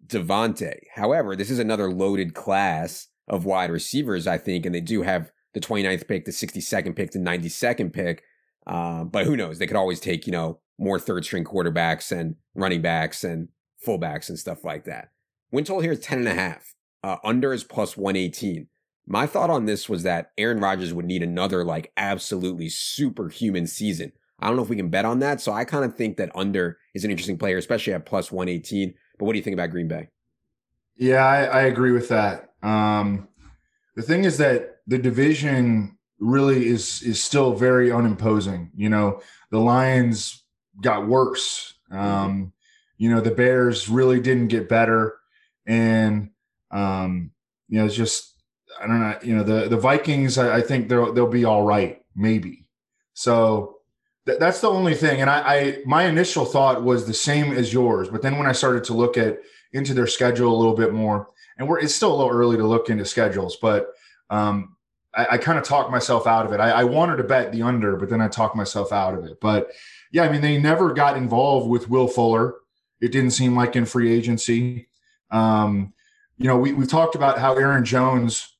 [0.05, 0.79] Davante.
[0.95, 5.31] However, this is another loaded class of wide receivers, I think, and they do have
[5.53, 8.23] the 29th pick, the 62nd pick, the 92nd pick.
[8.65, 9.59] Uh, but who knows?
[9.59, 13.49] They could always take, you know, more third string quarterbacks and running backs and
[13.85, 15.09] fullbacks and stuff like that.
[15.51, 16.73] Win total here is 10 and a half.
[17.03, 18.67] Uh, under is plus 118.
[19.11, 24.11] My thought on this was that Aaron Rodgers would need another like absolutely superhuman season.
[24.39, 25.41] I don't know if we can bet on that.
[25.41, 28.93] So I kind of think that under is an interesting player, especially at plus 118.
[29.17, 30.09] But what do you think about Green Bay?
[30.95, 32.51] Yeah, I, I agree with that.
[32.61, 33.27] Um,
[33.95, 38.69] the thing is that the division really is is still very unimposing.
[38.75, 40.43] You know, the Lions
[40.81, 41.73] got worse.
[41.91, 42.05] Mm-hmm.
[42.05, 42.53] Um,
[42.97, 45.17] you know, the Bears really didn't get better,
[45.65, 46.29] and
[46.69, 47.31] um,
[47.69, 48.38] you know, it's just
[48.81, 49.17] I don't know.
[49.21, 50.37] You know, the the Vikings.
[50.37, 52.67] I, I think they'll they'll be all right, maybe.
[53.13, 53.77] So
[54.25, 55.21] th- that's the only thing.
[55.21, 58.53] And I, I, my initial thought was the same as yours, but then when I
[58.53, 59.39] started to look at
[59.73, 62.65] into their schedule a little bit more, and we're it's still a little early to
[62.65, 63.89] look into schedules, but
[64.29, 64.75] um,
[65.13, 66.59] I, I kind of talked myself out of it.
[66.59, 69.39] I, I wanted to bet the under, but then I talked myself out of it.
[69.41, 69.71] But
[70.11, 72.55] yeah, I mean, they never got involved with Will Fuller.
[73.01, 74.87] It didn't seem like in free agency.
[75.31, 75.93] Um,
[76.37, 78.55] you know, we, we've talked about how Aaron Jones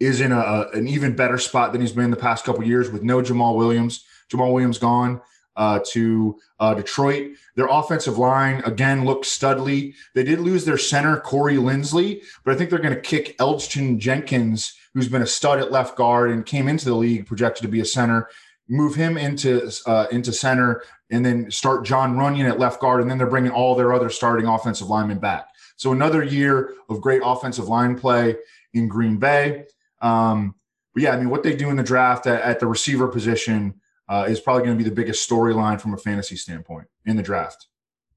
[0.00, 2.90] is in a, an even better spot than he's been in the past couple years
[2.90, 4.04] with no Jamaal Williams.
[4.32, 5.20] Jamaal Williams gone
[5.56, 7.32] uh, to uh, Detroit.
[7.54, 9.94] Their offensive line again looked studly.
[10.14, 13.98] They did lose their center Corey Linsley, but I think they're going to kick Elgton
[13.98, 17.68] Jenkins, who's been a stud at left guard and came into the league projected to
[17.68, 18.28] be a center,
[18.68, 23.10] move him into uh, into center, and then start Jon Runyan at left guard, and
[23.10, 25.48] then they're bringing all their other starting offensive linemen back.
[25.76, 28.36] So another year of great offensive line play
[28.72, 29.66] in Green Bay.
[30.00, 30.54] Um,
[30.94, 33.74] but yeah, I mean, what they do in the draft at, at the receiver position
[34.08, 37.22] uh, is probably going to be the biggest storyline from a fantasy standpoint in the
[37.22, 37.68] draft.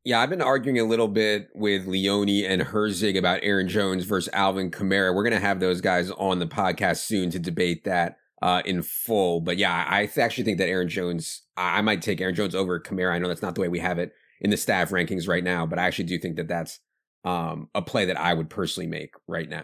[0.06, 4.34] Yeah, I've been arguing a little bit with Leone and Herzig about Aaron Jones versus
[4.34, 5.16] Alvin Kamara.
[5.16, 8.82] We're going to have those guys on the podcast soon to debate that uh, in
[8.82, 9.40] full.
[9.40, 13.14] But yeah, I actually think that Aaron Jones, I might take Aaron Jones over Kamara.
[13.14, 15.66] I know that's not the way we have it in the staff rankings right now,
[15.66, 16.80] but I actually do think that that's
[17.24, 19.64] um, a play that I would personally make right now.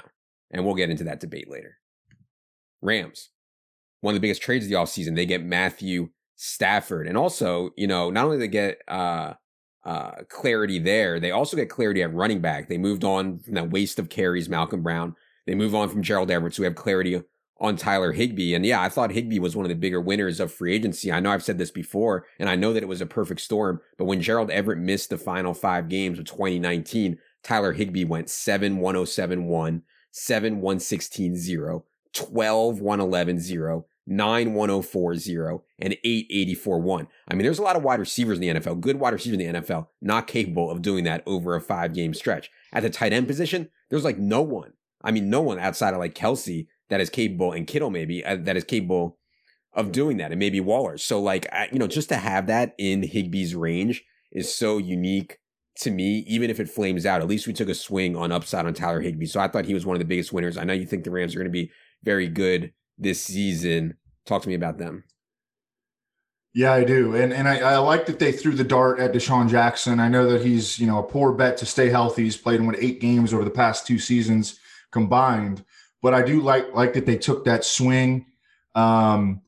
[0.51, 1.78] And we'll get into that debate later.
[2.81, 3.29] Rams,
[4.01, 5.15] one of the biggest trades of the offseason.
[5.15, 7.07] They get Matthew Stafford.
[7.07, 9.33] And also, you know, not only they get uh,
[9.83, 12.69] uh, clarity there, they also get clarity at running back.
[12.69, 15.15] They moved on from that waste of carries, Malcolm Brown.
[15.45, 16.55] They move on from Gerald Everett.
[16.55, 17.21] So we have clarity
[17.59, 18.53] on Tyler Higbee.
[18.53, 21.11] And yeah, I thought Higbee was one of the bigger winners of free agency.
[21.11, 23.81] I know I've said this before, and I know that it was a perfect storm.
[23.97, 28.77] But when Gerald Everett missed the final five games of 2019, Tyler Higbee went 7
[28.77, 37.07] 107 1, 7 116 0, 12 111 0, 9 104 0, and 8 84 1.
[37.27, 39.53] I mean, there's a lot of wide receivers in the NFL, good wide receivers in
[39.53, 42.49] the NFL, not capable of doing that over a five game stretch.
[42.73, 44.73] At the tight end position, there's like no one.
[45.01, 48.37] I mean, no one outside of like Kelce that is capable, and Kittle maybe, uh,
[48.41, 49.17] that is capable
[49.73, 50.97] of doing that, and maybe Waller.
[50.97, 55.37] So, like, I, you know, just to have that in Higbee's range is so unique
[55.79, 58.65] to me, even if it flames out, at least we took a swing on upside
[58.65, 59.25] on Tyler Higbee.
[59.25, 60.57] So I thought he was one of the biggest winners.
[60.57, 61.71] I know you think the Rams are going to be
[62.03, 63.95] very good this season.
[64.25, 65.03] Talk to me about them.
[66.53, 69.49] Yeah, I do, and and I, I, like that they threw the dart at DeSean
[69.49, 69.99] Jackson.
[69.99, 72.23] I know that he's you know a poor bet to stay healthy.
[72.23, 74.59] He's played in what eight games over the past two seasons
[74.91, 75.63] combined,
[76.01, 78.25] but I do like like that they took that swing.
[78.73, 79.41] Um,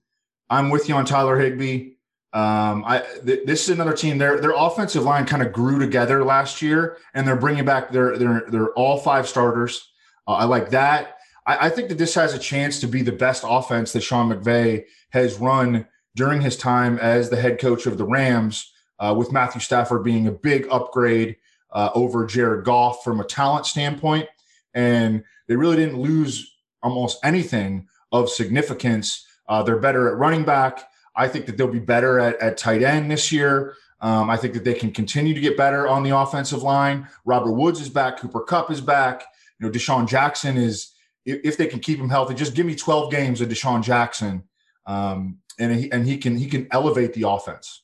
[0.47, 1.93] I'm with you on Tyler Higbee.
[2.33, 4.19] Um, I th- this is another team.
[4.19, 8.15] Their their offensive line kind of grew together last year, and they're bringing back their
[8.15, 9.89] their their all five starters.
[10.27, 11.17] Uh, I like that.
[11.45, 14.29] I, I, think that this has a chance to be the best offense that Sean
[14.31, 18.71] McVay has run during his time as the head coach of the Rams.
[18.99, 21.35] Uh, with Matthew Stafford being a big upgrade
[21.71, 24.27] uh, over Jared Goff from a talent standpoint,
[24.75, 29.25] and they really didn't lose almost anything of significance.
[29.47, 30.87] Uh, they're better at running back.
[31.15, 33.75] I think that they'll be better at, at tight end this year.
[34.01, 37.07] Um, I think that they can continue to get better on the offensive line.
[37.25, 38.17] Robert Woods is back.
[38.19, 39.23] Cooper Kupp is back.
[39.59, 40.91] You know, DeSean Jackson is,
[41.25, 44.43] if they can keep him healthy, just give me 12 games of DeSean Jackson.
[44.85, 47.83] Um, and he, and he can, he can elevate the offense.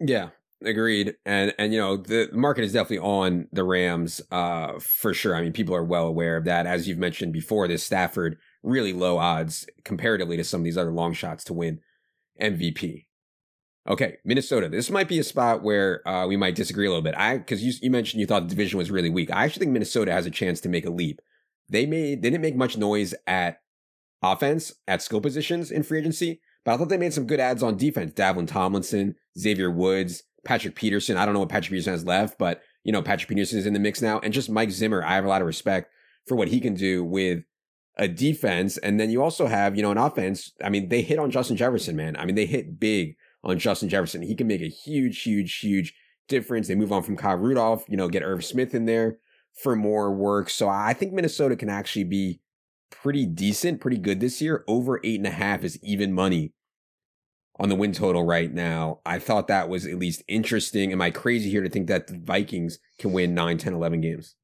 [0.00, 0.30] Yeah,
[0.64, 1.16] agreed.
[1.26, 5.34] And, and, you know, the market is definitely on the Rams, uh, for sure.
[5.34, 6.66] I mean, people are well aware of that.
[6.66, 10.92] As you've mentioned before, this Stafford really low odds comparatively to some of these other
[10.92, 11.80] long shots to win
[12.40, 13.04] MVP.
[13.88, 14.68] Okay, Minnesota.
[14.68, 17.14] This might be a spot where uh, we might disagree a little bit.
[17.16, 19.30] I because you you mentioned you thought the division was really weak.
[19.30, 21.22] I actually think Minnesota has a chance to make a leap.
[21.68, 23.58] They made they didn't make much noise at
[24.22, 27.62] offense at skill positions in free agency, but I thought they made some good ads
[27.62, 28.12] on defense.
[28.12, 31.16] Dalvin Tomlinson, Xavier Woods, Patrick Peterson.
[31.16, 33.74] I don't know what Patrick Peterson has left, but you know Patrick Peterson is in
[33.74, 35.02] the mix now, and just Mike Zimmer.
[35.04, 35.92] I have a lot of respect
[36.26, 37.42] for what he can do with
[37.96, 38.78] a defense.
[38.78, 40.52] And then you also have, you know, an offense.
[40.62, 42.16] I mean, they hit on Justin Jefferson, man.
[42.16, 44.22] I mean, they hit big on Justin Jefferson.
[44.22, 45.94] He can make a huge, huge, huge
[46.28, 46.68] difference.
[46.68, 49.18] They move on from Kyle Rudolph, you know, get Irv Smith in there
[49.62, 50.50] for more work.
[50.50, 52.40] So I think Minnesota can actually be
[52.90, 54.64] pretty decent, pretty good this year.
[54.66, 56.52] Over eight and a half is even money
[57.58, 59.00] on the win total right now.
[59.04, 60.92] I thought that was at least interesting.
[60.92, 64.36] Am I crazy here to think that the Vikings can win 9, 10, 11 games?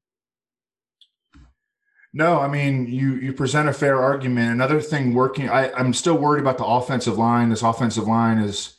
[2.13, 4.53] No, I mean you you present a fair argument.
[4.53, 7.49] Another thing working, I, I'm still worried about the offensive line.
[7.49, 8.73] This offensive line is,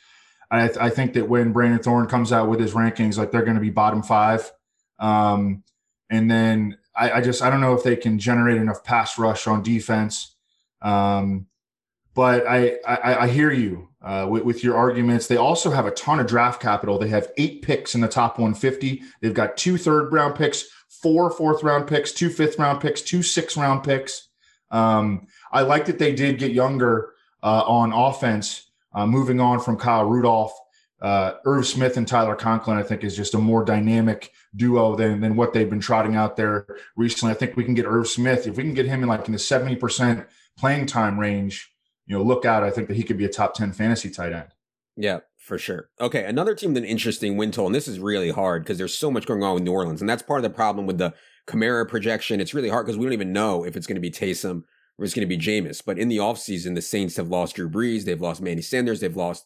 [0.50, 3.56] I, I think that when Brandon Thorn comes out with his rankings, like they're going
[3.56, 4.50] to be bottom five,
[4.98, 5.62] um,
[6.10, 9.46] and then I, I, just I don't know if they can generate enough pass rush
[9.46, 10.34] on defense.
[10.82, 11.46] Um,
[12.14, 13.88] but I, I, I hear you.
[14.06, 15.26] uh, with, with, your arguments.
[15.26, 16.96] They also have a ton of draft capital.
[16.96, 19.02] They have eight picks in the top 150.
[19.20, 23.22] They've got two third round picks, four fourth round picks, two fifth round picks, two
[23.22, 24.28] sixth round picks.
[24.70, 29.76] Um, I like that they did get younger uh, on offense, uh, moving on from
[29.76, 30.52] Kyle Rudolph.
[31.02, 35.20] Uh, Irv Smith and Tyler Conklin, I think, is just a more dynamic duo than,
[35.20, 36.66] than what they've been trotting out there
[36.96, 37.32] recently.
[37.32, 39.32] I think we can get Irv Smith if we can get him in like in
[39.32, 40.26] the seventy percent
[40.58, 41.72] playing time range
[42.06, 42.62] you know, look out.
[42.62, 44.48] I think that he could be a top 10 fantasy tight end.
[44.96, 45.90] Yeah, for sure.
[46.00, 49.10] Okay, another team an interesting win total, and this is really hard because there's so
[49.10, 51.12] much going on with New Orleans, and that's part of the problem with the
[51.46, 52.40] Kamara projection.
[52.40, 54.62] It's really hard because we don't even know if it's going to be Taysom
[54.98, 55.82] or it's going to be Jameis.
[55.84, 59.16] But in the offseason, the Saints have lost Drew Brees, they've lost Manny Sanders, they've
[59.16, 59.44] lost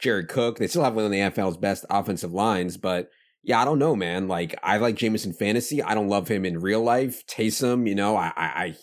[0.00, 0.58] Jared Cook.
[0.58, 3.10] They still have one of the NFL's best offensive lines, but
[3.48, 4.28] yeah, I don't know, man.
[4.28, 5.82] Like I like Jameis in fantasy.
[5.82, 7.26] I don't love him in real life.
[7.26, 8.76] Taysom, you know, I I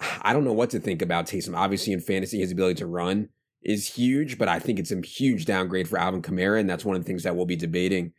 [0.22, 1.54] I don't know what to think about Taysom.
[1.54, 3.28] Obviously, in fantasy, his ability to run
[3.62, 6.96] is huge, but I think it's a huge downgrade for Alvin Kamara, and that's one
[6.96, 8.14] of the things that we'll be debating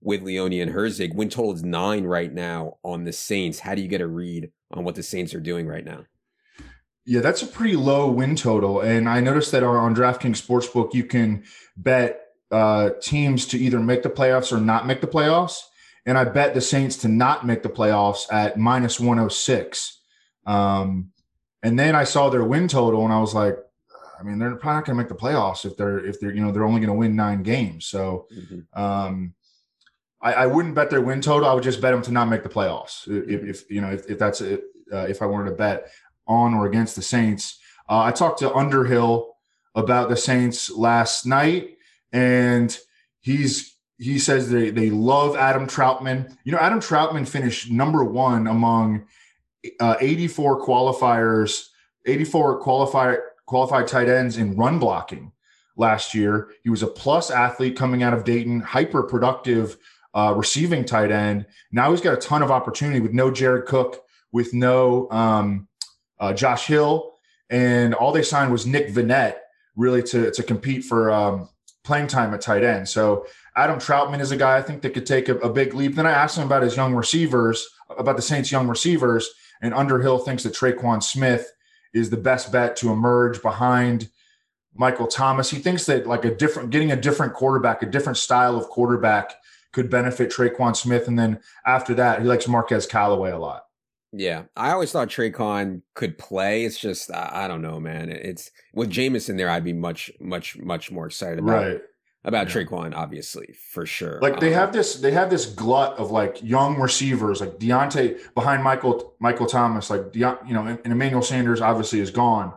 [0.00, 1.14] with Leone and Herzig.
[1.14, 3.58] Win total is nine right now on the Saints.
[3.58, 6.04] How do you get a read on what the Saints are doing right now?
[7.04, 11.04] Yeah, that's a pretty low win total, and I noticed that on DraftKings Sportsbook you
[11.04, 11.44] can
[11.76, 15.60] bet uh, teams to either make the playoffs or not make the playoffs,
[16.04, 19.30] and I bet the Saints to not make the playoffs at minus one hundred oh
[19.30, 20.00] six.
[20.46, 21.10] Um,
[21.62, 23.56] and then I saw their win total, and I was like,
[24.18, 26.40] I mean, they're probably not going to make the playoffs if they're if they're you
[26.40, 27.86] know they're only going to win nine games.
[27.86, 28.80] So, mm-hmm.
[28.80, 29.34] um,
[30.20, 31.48] I, I, wouldn't bet their win total.
[31.48, 33.06] I would just bet them to not make the playoffs.
[33.08, 35.90] If, if you know if, if that's it, uh, if I wanted to bet
[36.26, 37.58] on or against the Saints.
[37.88, 39.36] Uh, I talked to Underhill
[39.74, 41.75] about the Saints last night,
[42.16, 42.78] and
[43.20, 46.34] he's he says they they love Adam Trautman.
[46.44, 49.06] You know, Adam Trautman finished number one among
[49.80, 51.66] uh, 84 qualifiers,
[52.06, 55.32] 84 qualified qualified tight ends in run blocking
[55.76, 56.48] last year.
[56.64, 59.76] He was a plus athlete coming out of Dayton, hyper productive
[60.14, 61.44] uh, receiving tight end.
[61.70, 64.02] Now he's got a ton of opportunity with no Jared Cook,
[64.32, 65.68] with no um,
[66.18, 67.12] uh, Josh Hill,
[67.50, 69.34] and all they signed was Nick Vannett
[69.76, 71.50] really to to compete for um,
[71.86, 72.88] playing time at tight end.
[72.88, 75.94] So Adam Trautman is a guy I think that could take a, a big leap.
[75.94, 79.30] Then I asked him about his young receivers, about the Saints' young receivers,
[79.62, 81.50] and Underhill thinks that Tre'Quan Smith
[81.94, 84.10] is the best bet to emerge behind
[84.74, 85.48] Michael Thomas.
[85.48, 89.34] He thinks that like a different, getting a different quarterback, a different style of quarterback
[89.72, 91.08] could benefit Tre'Quan Smith.
[91.08, 93.65] And then after that, he likes Marquez Callaway a lot.
[94.18, 96.64] Yeah, I always thought Tre'Quan could play.
[96.64, 98.08] It's just I don't know, man.
[98.08, 101.64] It's with Jameis there, I'd be much, much, much more excited about.
[101.64, 101.80] Right
[102.26, 102.62] about yeah.
[102.62, 104.18] Tre'Quan, obviously, for sure.
[104.20, 108.18] Like they um, have this, they have this glut of like young receivers, like Deonte
[108.34, 112.52] behind Michael Michael Thomas, like Deont, you know, and Emmanuel Sanders obviously is gone.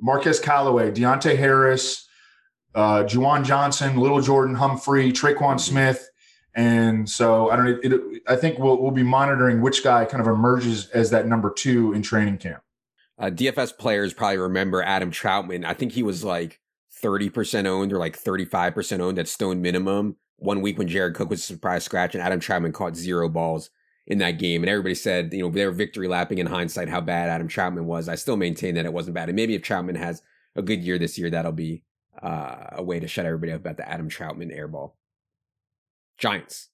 [0.00, 2.08] Marquez Callaway, Deonte Harris,
[2.74, 5.58] uh, Juwan Johnson, Little Jordan Humphrey, Tre'Quan mm-hmm.
[5.58, 6.10] Smith,
[6.54, 7.84] and so I don't.
[7.84, 11.50] It, I think we'll we'll be monitoring which guy kind of emerges as that number
[11.50, 12.62] two in training camp.
[13.18, 15.64] Uh, DFS players probably remember Adam Trautman.
[15.64, 16.60] I think he was like
[17.02, 20.16] 30% owned or like 35% owned at stone minimum.
[20.38, 23.70] One week when Jared Cook was a surprise scratch and Adam Trautman caught zero balls
[24.06, 24.62] in that game.
[24.62, 27.84] And everybody said, you know, they were victory lapping in hindsight how bad Adam Trautman
[27.84, 28.08] was.
[28.08, 29.28] I still maintain that it wasn't bad.
[29.28, 30.22] And maybe if Trautman has
[30.56, 31.84] a good year this year, that'll be
[32.20, 34.92] uh, a way to shut everybody up about the Adam Trautman airball.
[36.22, 36.68] Giants.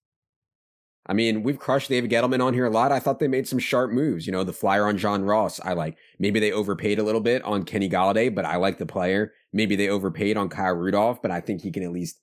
[1.07, 2.93] I mean, we've crushed David Gettleman on here a lot.
[2.93, 4.27] I thought they made some sharp moves.
[4.27, 5.97] You know, the flyer on John Ross, I like.
[6.19, 9.33] Maybe they overpaid a little bit on Kenny Golladay, but I like the player.
[9.51, 12.21] Maybe they overpaid on Kyle Rudolph, but I think he can at least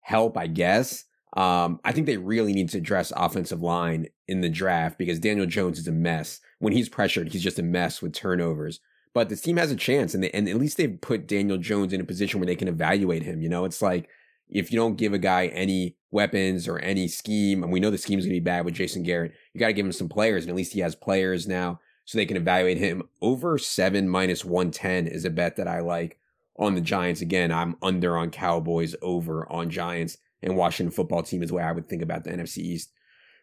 [0.00, 1.04] help, I guess.
[1.36, 5.46] Um, I think they really need to address offensive line in the draft because Daniel
[5.46, 6.40] Jones is a mess.
[6.58, 8.80] When he's pressured, he's just a mess with turnovers.
[9.14, 11.92] But this team has a chance, and they, and at least they've put Daniel Jones
[11.92, 13.42] in a position where they can evaluate him.
[13.42, 14.08] You know, it's like
[14.48, 17.98] if you don't give a guy any weapons or any scheme, and we know the
[17.98, 20.08] scheme is going to be bad with Jason Garrett, you got to give him some
[20.08, 23.02] players, and at least he has players now so they can evaluate him.
[23.20, 26.18] Over seven minus 110 is a bet that I like
[26.56, 27.20] on the Giants.
[27.20, 31.62] Again, I'm under on Cowboys, over on Giants, and Washington football team is the way
[31.62, 32.92] I would think about the NFC East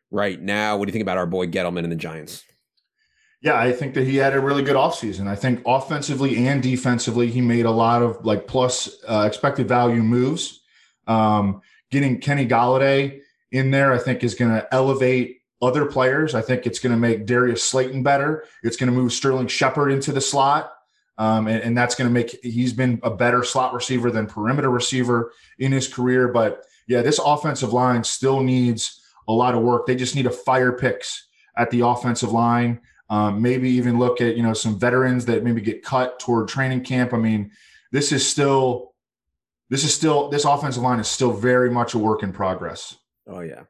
[0.10, 0.78] right now.
[0.78, 2.44] What do you think about our boy Gettleman and the Giants?
[3.42, 5.28] Yeah, I think that he had a really good offseason.
[5.28, 10.04] I think offensively and defensively, he made a lot of like plus uh, expected value
[10.04, 10.62] moves.
[11.08, 16.34] Um, getting Kenny Golladay in there, I think, is going to elevate other players.
[16.34, 18.46] I think it's going to make Darius Slayton better.
[18.64, 20.74] It's going to move Sterling Shepard into the slot.
[21.18, 24.72] Um, and, and, that's going to make he's been a better slot receiver than perimeter
[24.72, 26.30] receiver in his career.
[26.30, 29.86] But yeah, this offensive line still needs a lot of work.
[29.86, 31.28] They just need a fire picks
[31.58, 32.80] at the offensive line.
[33.10, 36.86] Um, maybe even look at you know some veterans that maybe get cut toward training
[36.86, 37.14] camp.
[37.14, 37.52] I mean,
[37.92, 38.91] this is still
[39.72, 42.98] this is still this offensive line is still very much a work in progress.
[43.26, 43.64] Oh yeah.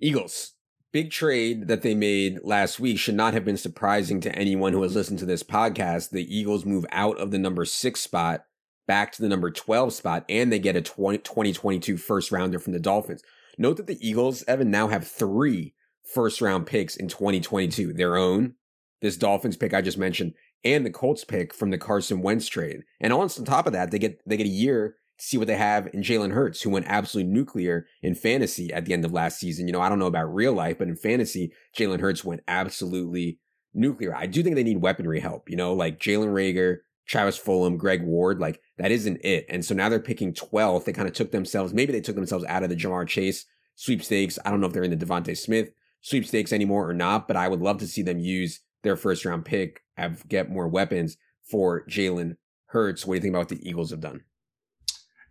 [0.00, 0.52] Eagles.
[0.92, 4.82] Big trade that they made last week should not have been surprising to anyone who
[4.82, 6.10] has listened to this podcast.
[6.10, 8.44] The Eagles move out of the number six spot
[8.86, 12.72] back to the number 12 spot, and they get a 20, 2022 first rounder from
[12.72, 13.22] the Dolphins.
[13.56, 15.74] Note that the Eagles, Evan, now have three
[16.12, 18.54] first round picks in 2022 their own,
[19.00, 22.82] this Dolphins pick I just mentioned, and the Colts pick from the Carson Wentz trade.
[23.00, 25.56] And on top of that, they get they get a year to see what they
[25.56, 29.38] have in Jalen Hurts, who went absolutely nuclear in fantasy at the end of last
[29.38, 29.66] season.
[29.66, 33.38] You know, I don't know about real life, but in fantasy, Jalen Hurts went absolutely
[33.74, 34.14] nuclear.
[34.14, 38.02] I do think they need weaponry help, you know, like Jalen Reagor, Travis Fulgham, Greg
[38.02, 39.46] Ward, like that isn't it.
[39.48, 40.84] And so now they're picking 12th.
[40.84, 44.38] They kind of took themselves, maybe they took themselves out of the Ja'Marr Chase sweepstakes.
[44.44, 45.70] I don't know if they're in the DeVonta Smith
[46.02, 49.44] sweepstakes anymore or not, but I would love to see them use their first round
[49.44, 53.06] pick, have get more weapons for Jalen Hurts.
[53.06, 54.22] What do you think about what the Eagles have done?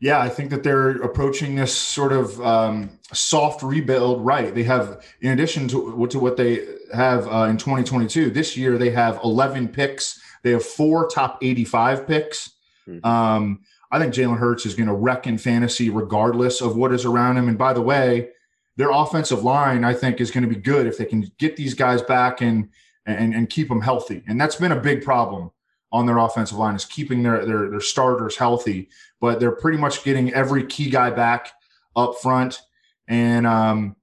[0.01, 4.55] Yeah, I think that they're approaching this sort of um, soft rebuild right.
[4.55, 8.91] They have, in addition to, to what they have uh, in 2022, this year they
[8.91, 10.21] have 11 picks.
[10.41, 12.51] They have four top 85 picks.
[12.87, 13.05] Mm-hmm.
[13.05, 13.59] Um,
[13.91, 17.35] I think Jalen Hurts is going to wreck in fantasy regardless of what is around
[17.35, 17.49] him.
[17.49, 18.29] And by the way,
[18.77, 21.73] their offensive line, I think, is going to be good if they can get these
[21.73, 22.69] guys back and
[23.09, 24.23] and, and keep them healthy.
[24.27, 25.51] And that's been a big problem
[25.91, 28.89] on their offensive line is keeping their, their their starters healthy.
[29.19, 31.51] But they're pretty much getting every key guy back
[31.95, 32.61] up front.
[33.07, 33.95] And um,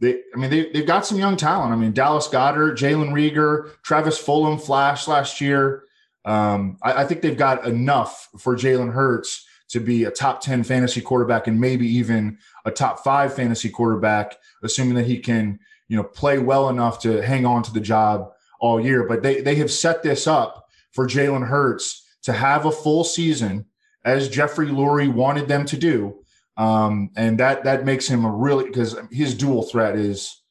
[0.00, 1.72] they, I mean, they, they've got some young talent.
[1.72, 5.84] I mean, Dallas Goedert, Jalen Reagor, Travis Fulgham flash last year.
[6.24, 10.64] Um, I, I think they've got enough for Jalen Hurts to be a top 10
[10.64, 15.96] fantasy quarterback and maybe even a top five fantasy quarterback, assuming that he can, you
[15.96, 18.31] know, play well enough to hang on to the job
[18.62, 19.06] all year.
[19.06, 23.66] But they they have set this up for Jalen Hurts to have a full season
[24.04, 26.18] as Jeffrey Lurie wanted them to do.
[26.56, 30.42] Um, and that that makes him a really because his dual threat is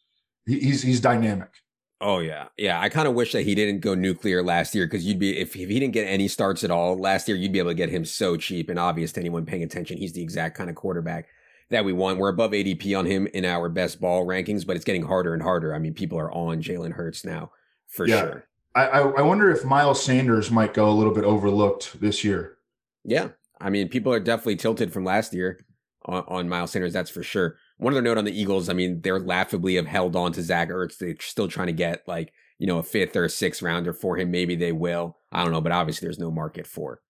[0.45, 1.49] he's he's dynamic.
[1.99, 2.81] Oh yeah, yeah.
[2.81, 5.55] I kind of wish that he didn't go nuclear last year because you'd be if,
[5.55, 7.89] if he didn't get any starts at all last year, you'd be able to get
[7.89, 9.97] him so cheap and obvious to anyone paying attention.
[9.97, 11.27] He's the exact kind of quarterback
[11.69, 12.17] that we want.
[12.17, 15.43] We're above ADP on him in our best ball rankings, but it's getting harder and
[15.43, 15.75] harder.
[15.75, 17.51] I mean, people are on Jalen Hurts now
[17.91, 18.21] for yeah.
[18.21, 18.47] sure.
[18.73, 22.57] I, I wonder if Miles Sanders might go a little bit overlooked this year.
[23.03, 25.59] Yeah, I mean, people are definitely tilted from last year
[26.05, 26.93] on, on Miles Sanders.
[26.93, 27.57] That's for sure.
[27.77, 30.69] One other note on the Eagles, I mean, they're laughably have held on to Zach
[30.69, 30.97] Ertz.
[30.97, 34.17] They're still trying to get like, you know, a fifth or a sixth rounder for
[34.17, 34.31] him.
[34.31, 35.17] Maybe they will.
[35.31, 37.01] I don't know, but obviously there's no market for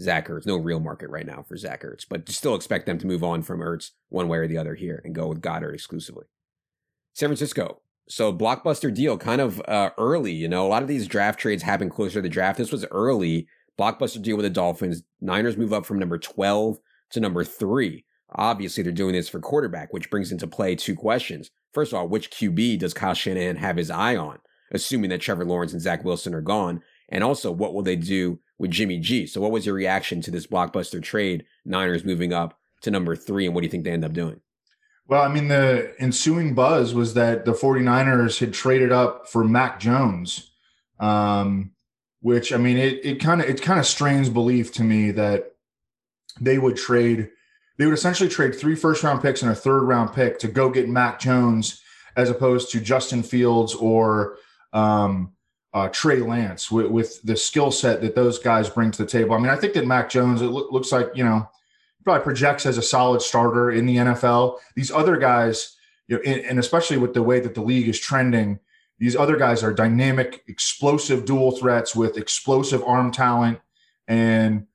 [0.00, 0.46] Zach Ertz.
[0.46, 3.42] No real market right now for Zach Ertz, but still expect them to move on
[3.42, 6.24] from Ertz one way or the other here and go with Goedert exclusively.
[7.12, 7.80] San Francisco.
[8.08, 11.62] So blockbuster deal kind of uh, early, you know, a lot of these draft trades
[11.62, 12.58] happen closer to the draft.
[12.58, 13.46] This was early.
[13.78, 15.02] Blockbuster deal with the Dolphins.
[15.20, 16.78] Niners move up from number 12
[17.10, 18.04] to number three.
[18.36, 21.50] Obviously, they're doing this for quarterback, which brings into play two questions.
[21.72, 24.38] First of all, which QB does Kyle Shanahan have his eye on,
[24.72, 26.82] assuming that Trevor Lawrence and Zach Wilson are gone?
[27.08, 29.26] And also, what will they do with Jimmy G?
[29.26, 31.44] So, what was your reaction to this blockbuster trade?
[31.64, 34.40] Niners moving up to number three, and what do you think they end up doing?
[35.06, 39.78] Well, I mean, the ensuing buzz was that the 49ers had traded up for Mac
[39.78, 40.50] Jones,
[40.98, 41.72] um,
[42.20, 45.52] which I mean, it it kind of it kind of strains belief to me that
[46.40, 47.30] they would trade
[47.76, 50.70] they would essentially trade three first round picks and a third round pick to go
[50.70, 51.80] get Mac Jones
[52.16, 54.36] as opposed to Justin Fields or
[54.72, 55.32] um,
[55.72, 59.34] uh, Trey Lance with, with the skill set that those guys bring to the table.
[59.34, 61.48] I mean, I think that Mac Jones, it lo- looks like, you know,
[62.04, 64.58] probably projects as a solid starter in the NFL.
[64.76, 68.60] These other guys, you know, and especially with the way that the league is trending,
[68.98, 73.58] these other guys are dynamic, explosive dual threats with explosive arm talent.
[74.06, 74.66] And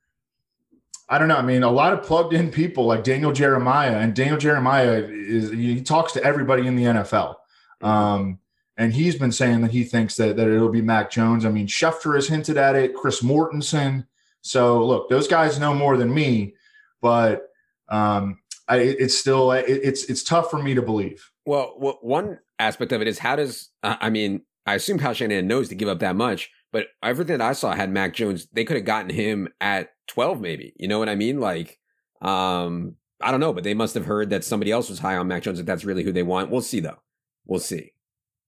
[1.08, 1.36] I don't know.
[1.36, 5.50] I mean, a lot of plugged in people like Daniel Jeremiah, and Daniel Jeremiah is
[5.50, 7.36] he talks to everybody in the NFL.
[7.80, 8.38] Um,
[8.76, 11.44] and he's been saying that he thinks that, that it'll be Mac Jones.
[11.44, 14.06] I mean, Schefter has hinted at it, Chris Mortensen.
[14.42, 16.54] So look, those guys know more than me,
[17.00, 17.48] but
[17.88, 18.38] um,
[18.68, 21.30] I, it's still it, it's it's tough for me to believe.
[21.44, 25.12] Well, well, one aspect of it is how does uh, I mean I assume Kyle
[25.12, 28.46] Shanahan knows to give up that much, but everything that I saw had Mac Jones.
[28.52, 30.72] They could have gotten him at 12 maybe.
[30.76, 31.40] You know what I mean?
[31.40, 31.78] Like
[32.22, 35.28] um I don't know, but they must have heard that somebody else was high on
[35.28, 36.50] Mac Jones if that's really who they want.
[36.50, 37.02] We'll see though.
[37.46, 37.92] We'll see.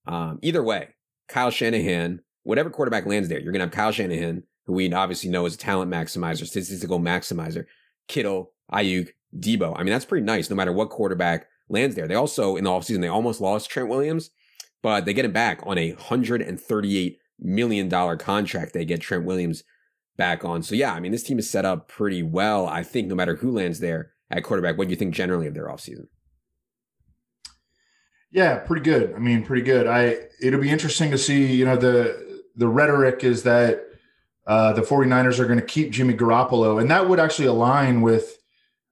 [0.07, 0.89] Um either way,
[1.27, 5.45] Kyle Shanahan, whatever quarterback lands there, you're to have Kyle Shanahan, who we obviously know
[5.45, 7.65] is a talent maximizer, statistical maximizer,
[8.07, 9.73] Kittle, Aiyuk, Debo.
[9.75, 12.07] I mean, that's pretty nice no matter what quarterback lands there.
[12.07, 14.29] They also in the offseason they almost lost Trent Williams,
[14.81, 18.73] but they get him back on a $138 million contract.
[18.73, 19.63] They get Trent Williams
[20.17, 20.63] back on.
[20.63, 22.67] So yeah, I mean, this team is set up pretty well.
[22.67, 25.53] I think no matter who lands there at quarterback, what do you think generally of
[25.53, 26.07] their offseason?
[28.31, 29.13] Yeah, pretty good.
[29.15, 29.85] I mean, pretty good.
[29.85, 33.83] I it'll be interesting to see, you know, the the rhetoric is that
[34.45, 38.37] uh, the 49ers are going to keep Jimmy Garoppolo, and that would actually align with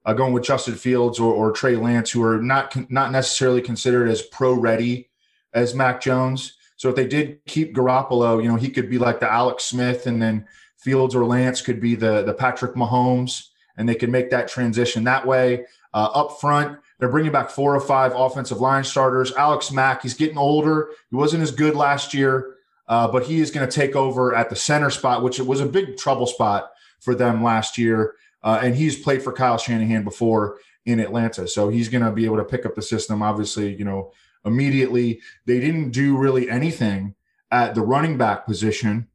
[0.05, 4.09] uh, going with Justin Fields or, or Trey Lance, who are not not necessarily considered
[4.09, 5.09] as pro ready
[5.53, 6.57] as Mac Jones.
[6.77, 10.07] So if they did keep Garoppolo, you know, he could be like the Alex Smith,
[10.07, 10.47] and then
[10.77, 15.03] Fields or Lance could be the the Patrick Mahomes, and they could make that transition
[15.03, 15.65] that way.
[15.93, 19.33] Uh, up front, they're bringing back four or five offensive line starters.
[19.33, 20.91] Alex Mack, he's getting older.
[21.09, 22.55] He wasn't as good last year,
[22.87, 25.65] uh, but he is going to take over at the center spot, which was a
[25.65, 28.15] big trouble spot for them last year.
[28.43, 32.25] Uh, and he's played for Kyle Shanahan before in Atlanta, so he's going to be
[32.25, 33.21] able to pick up the system.
[33.21, 34.11] Obviously, you know,
[34.45, 35.21] immediately.
[35.45, 37.15] They didn't do really anything
[37.51, 39.07] at the running back position.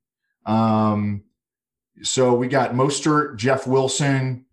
[0.45, 1.25] Um,
[2.03, 4.45] so we got Mostert, Jeff Wilson,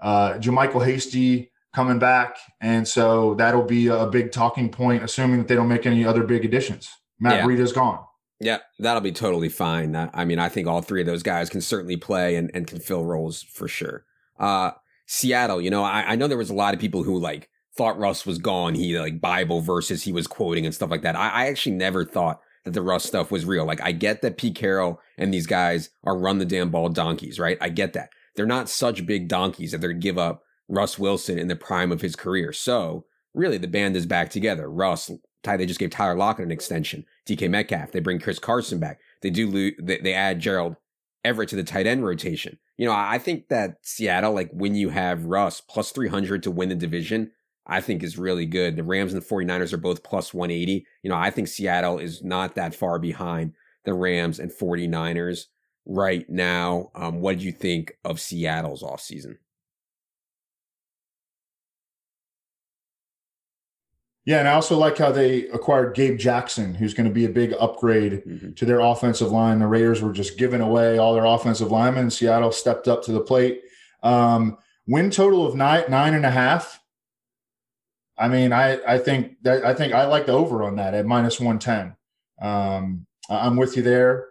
[0.00, 5.48] uh, JaMycal Hasty coming back, and so that'll be a big talking point, assuming that
[5.48, 6.90] they don't make any other big additions.
[7.18, 7.44] Matt yeah.
[7.44, 8.04] Breida's gone.
[8.42, 9.94] Yeah, that'll be totally fine.
[9.94, 12.80] I mean, I think all three of those guys can certainly play and, and can
[12.80, 14.04] fill roles for sure.
[14.38, 14.72] Uh,
[15.06, 17.98] Seattle, you know, I, I know there was a lot of people who like thought
[17.98, 18.74] Russ was gone.
[18.74, 21.14] He like Bible verses he was quoting and stuff like that.
[21.14, 23.64] I, I actually never thought that the Russ stuff was real.
[23.64, 27.38] Like I get that Pete Carroll and these guys are run the damn ball donkeys,
[27.38, 27.58] right?
[27.60, 28.10] I get that.
[28.34, 32.00] They're not such big donkeys that they're give up Russ Wilson in the prime of
[32.00, 32.52] his career.
[32.52, 34.68] So really the band is back together.
[34.68, 35.10] Russ,
[35.42, 37.04] Ty, they just gave Tyler Lockett an extension.
[37.26, 39.00] DK Metcalf, they bring Chris Carson back.
[39.22, 40.76] They do Lose, they, they add Gerald
[41.24, 42.58] Everett to the tight end rotation.
[42.76, 46.68] You know, I think that Seattle, like when you have Russ plus 300 to win
[46.68, 47.32] the division,
[47.66, 48.76] I think is really good.
[48.76, 50.86] The Rams and the 49ers are both plus 180.
[51.02, 53.52] You know, I think Seattle is not that far behind
[53.84, 55.46] the Rams and 49ers
[55.86, 56.90] right now.
[56.94, 59.36] Um, what did you think of Seattle's offseason?
[64.24, 67.28] Yeah, and I also like how they acquired Gabe Jackson, who's going to be a
[67.28, 68.52] big upgrade mm-hmm.
[68.52, 69.58] to their offensive line.
[69.58, 72.08] The Raiders were just giving away all their offensive linemen.
[72.08, 73.62] Seattle stepped up to the plate.
[74.02, 76.80] Um, win total of nine nine and a half.
[78.16, 81.04] I mean, I I think that I think I like the over on that at
[81.04, 81.96] minus one ten.
[82.40, 84.28] Um, I'm with you there.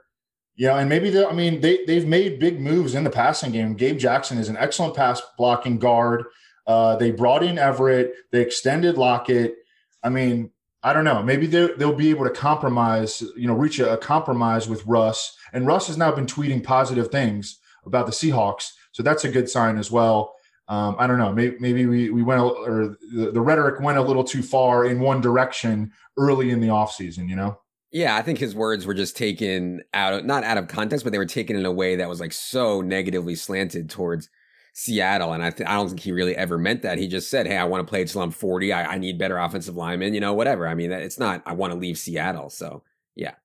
[0.56, 3.74] You know, and maybe I mean they they've made big moves in the passing game.
[3.74, 6.24] Gabe Jackson is an excellent pass blocking guard.
[6.66, 8.14] Uh, they brought in Everett.
[8.32, 9.56] They extended Lockett.
[10.04, 10.52] I mean,
[10.84, 11.22] I don't know.
[11.22, 13.24] Maybe they'll be able to compromise.
[13.36, 15.38] You know, reach a, a compromise with Russ.
[15.54, 19.50] And Russ has now been tweeting positive things about the Seahawks, so that's a good
[19.50, 20.36] sign as well
[20.72, 21.34] um, I don't know.
[21.34, 25.02] Maybe, maybe we, we went or the, the, rhetoric went a little too far in
[25.02, 27.60] one direction early in the offseason, you know?
[27.92, 31.12] Yeah, I think his words were just taken out of, not out of context, but
[31.12, 34.30] they were taken in a way that was like so negatively slanted towards
[34.74, 35.34] Seattle.
[35.34, 36.98] And I, th- I don't think he really ever meant that.
[36.98, 38.72] He just said, Hey, I want to play until I'm 40.
[38.72, 40.68] I, I need better offensive linemen, you know, whatever.
[40.68, 42.50] I mean, it's not, I want to leave Seattle.
[42.50, 42.84] So
[43.16, 43.36] yeah.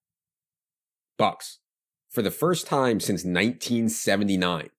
[1.18, 1.59] Bucks
[2.11, 4.70] for the first time since 1979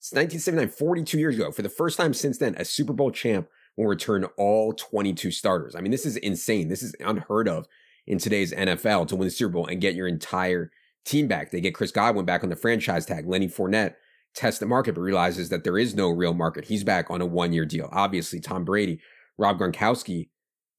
[0.00, 1.52] it's 1979, 42 years ago.
[1.52, 5.74] For the first time since then, a Super Bowl champ will return all 22 starters.
[5.74, 6.68] I mean, this is insane.
[6.68, 7.66] This is unheard of
[8.06, 10.70] in today's NFL to win the Super Bowl and get your entire
[11.04, 11.50] team back.
[11.50, 13.28] They get Chris Godwin back on the franchise tag.
[13.28, 13.96] Lenny Fournette
[14.34, 16.66] tests the market, but realizes that there is no real market.
[16.66, 17.88] He's back on a one year deal.
[17.92, 19.00] Obviously, Tom Brady,
[19.38, 20.28] Rob Gronkowski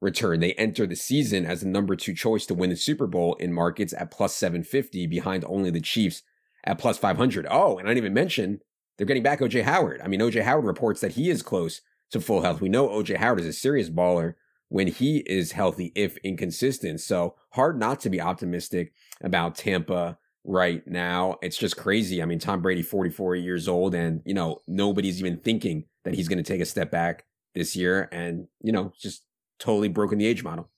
[0.01, 0.39] return.
[0.39, 3.53] They enter the season as the number two choice to win the Super Bowl in
[3.53, 6.23] markets at plus 750 behind only the Chiefs
[6.63, 7.47] at plus 500.
[7.49, 8.59] Oh, and I didn't even mention
[8.97, 10.01] they're getting back OJ Howard.
[10.03, 11.81] I mean, OJ Howard reports that he is close
[12.11, 12.61] to full health.
[12.61, 14.33] We know OJ Howard is a serious baller
[14.69, 16.99] when he is healthy, if inconsistent.
[17.01, 21.37] So hard not to be optimistic about Tampa right now.
[21.41, 22.21] It's just crazy.
[22.21, 26.27] I mean, Tom Brady, 44 years old, and, you know, nobody's even thinking that he's
[26.27, 29.23] going to take a step back this year and, you know, just
[29.59, 30.69] totally broken the age model.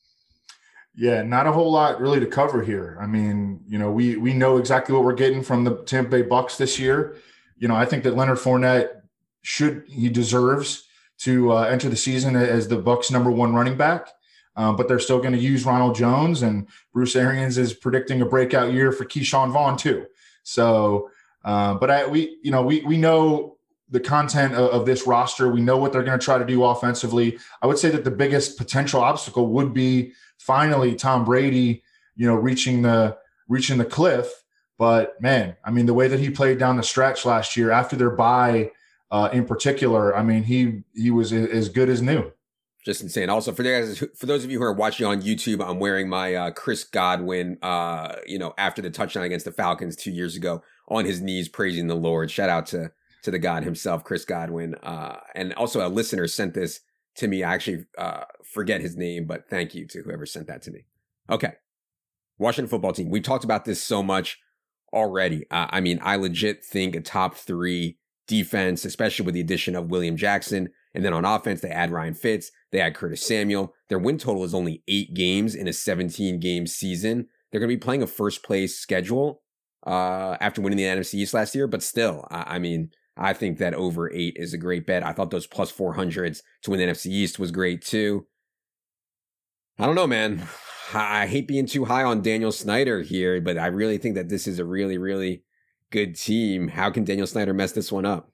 [0.95, 2.99] Yeah, not a whole lot really to cover here.
[3.01, 6.22] I mean, you know, we we know exactly what we're getting from the Tampa Bay
[6.22, 7.16] Bucks this year
[7.64, 8.89] you know, I think that Leonard Fournette
[9.41, 10.84] should he deserves
[11.20, 14.09] to uh, enter the season as the Bucks' number one running back.
[14.56, 18.26] Um, but they're still going to use Ronald Jones, and Bruce Arians is predicting a
[18.26, 20.06] breakout year for Ke'Shawn Vaughn too.
[20.43, 21.10] So,
[21.43, 23.58] uh, but I we you know we we know
[23.89, 25.49] the content of, of this roster.
[25.49, 27.38] We know what they're going to try to do offensively.
[27.62, 31.84] I would say that the biggest potential obstacle would be finally Tom Brady,
[32.16, 34.43] you know, reaching the reaching the cliff
[34.78, 37.95] but man, I mean, the way that he played down the stretch last year after
[37.95, 38.72] their bye,
[39.12, 42.32] uh, in particular, I mean, he he was as good as new.
[42.84, 43.30] Just insane.
[43.30, 46.36] Also, for guys, for those of you who are watching on YouTube, I'm wearing my
[46.36, 50.62] uh, Chris Godwin, uh, you know, after the touchdown against the Falcons two years ago,
[50.90, 52.30] on his knees praising the Lord.
[52.30, 52.92] Shout out to
[53.24, 54.76] to the God himself, Chris Godwin.
[54.84, 56.82] Uh, and also a listener sent this
[57.16, 57.42] to me.
[57.42, 60.82] I actually uh, forget his name, but thank you to whoever sent that to me.
[61.30, 61.54] Okay,
[62.38, 63.10] Washington football team.
[63.10, 64.40] We talked about this so much
[64.92, 65.46] already.
[65.50, 69.90] Uh, I mean, I legit think a top three defense, especially with the addition of
[69.90, 70.70] William Jackson.
[70.94, 73.74] And then on offense, they add Ryan Fitz, they add Curtis Samuel.
[73.89, 77.28] Their win total is only eight games in a 17 game season.
[77.52, 79.41] They're going to be playing a first place schedule
[79.86, 83.58] uh, after winning the NFC East last year, but still, I, I mean, I think
[83.60, 85.06] that over eight is a great bet.
[85.06, 88.26] I thought those plus 400s to win the NFC East was great too.
[89.78, 90.48] I don't know, man.
[90.94, 94.48] I hate being too high on Daniel Snyder here, but I really think that this
[94.48, 95.44] is a really, really
[95.91, 96.68] good team.
[96.68, 98.33] How can Daniel Snyder mess this one up?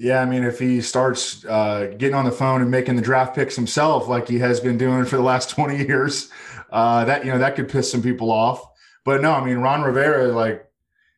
[0.00, 3.34] Yeah, I mean, if he starts uh, getting on the phone and making the draft
[3.34, 6.30] picks himself, like he has been doing for the last twenty years,
[6.70, 8.66] uh, that you know that could piss some people off.
[9.04, 10.66] But no, I mean, Ron Rivera, like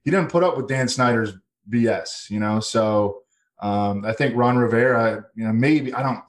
[0.02, 1.32] he didn't put up with Dan Snyder's
[1.70, 2.58] BS, you know.
[2.58, 3.22] So
[3.60, 6.24] um, I think Ron Rivera, you know, maybe I don't.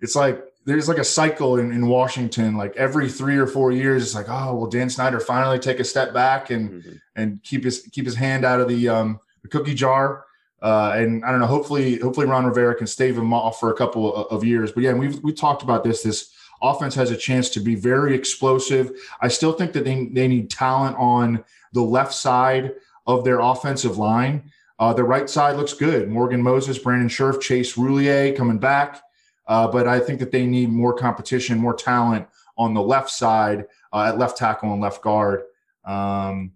[0.00, 2.56] It's like there's like a cycle in, in Washington.
[2.56, 5.84] Like every three or four years, it's like, oh, well, Dan Snyder finally take a
[5.84, 6.92] step back and mm-hmm.
[7.14, 10.24] and keep his keep his hand out of the um, the cookie jar.
[10.60, 11.46] Uh, and I don't know.
[11.46, 14.72] Hopefully, hopefully Ron Rivera can stave him off for a couple of, years.
[14.72, 16.02] But yeah, we've we talked about this.
[16.02, 18.90] This offense has a chance to be very explosive.
[19.20, 22.74] I still think that they they need talent on the left side
[23.06, 24.50] of their offensive line.
[24.80, 26.08] Uh, the right side looks good.
[26.08, 29.02] Morgan Moses, Brandon Scherff, Chase Roullier coming back.
[29.46, 33.66] Uh, but I think that they need more competition, more talent on the left side
[33.92, 35.44] uh, at left tackle and left guard.
[35.84, 36.52] Um,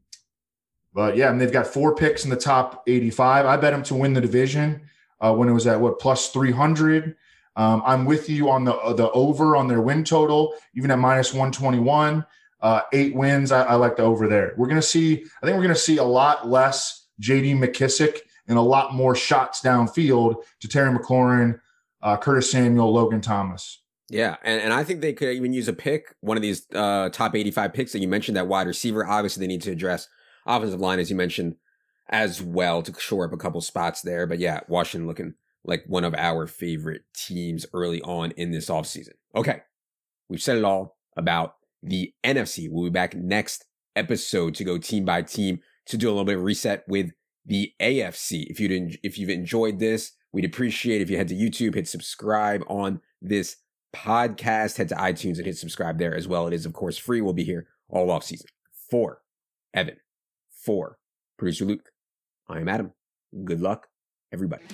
[0.94, 3.46] but yeah, and they've got four picks in the top 85.
[3.46, 4.82] I bet them to win the division
[5.20, 7.16] uh, when it was at what plus 300.
[7.56, 11.32] Um, I'm with you on the the over on their win total, even at minus
[11.32, 12.24] 121.
[12.60, 13.50] Uh, eight wins.
[13.50, 14.54] I, I, like the over there.
[14.56, 15.24] We're gonna see.
[15.42, 17.54] I think we're gonna see a lot less J.D.
[17.54, 21.58] McKissic and a lot more shots downfield to Terry McLaurin,
[22.02, 23.80] uh, Curtis Samuel, Logan Thomas.
[24.08, 27.08] Yeah, and, and I think they could even use a pick, one of these uh,
[27.08, 29.06] top 85 picks that you mentioned, that wide receiver.
[29.06, 30.08] Obviously, they need to address
[30.46, 31.56] offensive line, as you mentioned,
[32.08, 34.26] as well to shore up a couple spots there.
[34.26, 35.34] But yeah, Washington looking
[35.64, 39.12] like one of our favorite teams early on in this offseason.
[39.34, 39.62] Okay,
[40.28, 42.68] we've said it all about the NFC.
[42.70, 46.36] We'll be back next episode to go team by team to do a little bit
[46.36, 47.10] of reset with
[47.44, 48.46] the AFC.
[48.48, 52.64] If you if you've enjoyed this, We'd appreciate if you head to YouTube, hit subscribe
[52.66, 53.56] on this
[53.94, 56.46] podcast, head to iTunes and hit subscribe there as well.
[56.46, 57.20] It is, of course, free.
[57.20, 58.48] We'll be here all off season.
[58.90, 59.20] For
[59.74, 59.96] Evan,
[60.64, 60.98] for
[61.38, 61.90] producer Luke,
[62.48, 62.92] I am Adam.
[63.44, 63.88] Good luck,
[64.32, 64.64] everybody.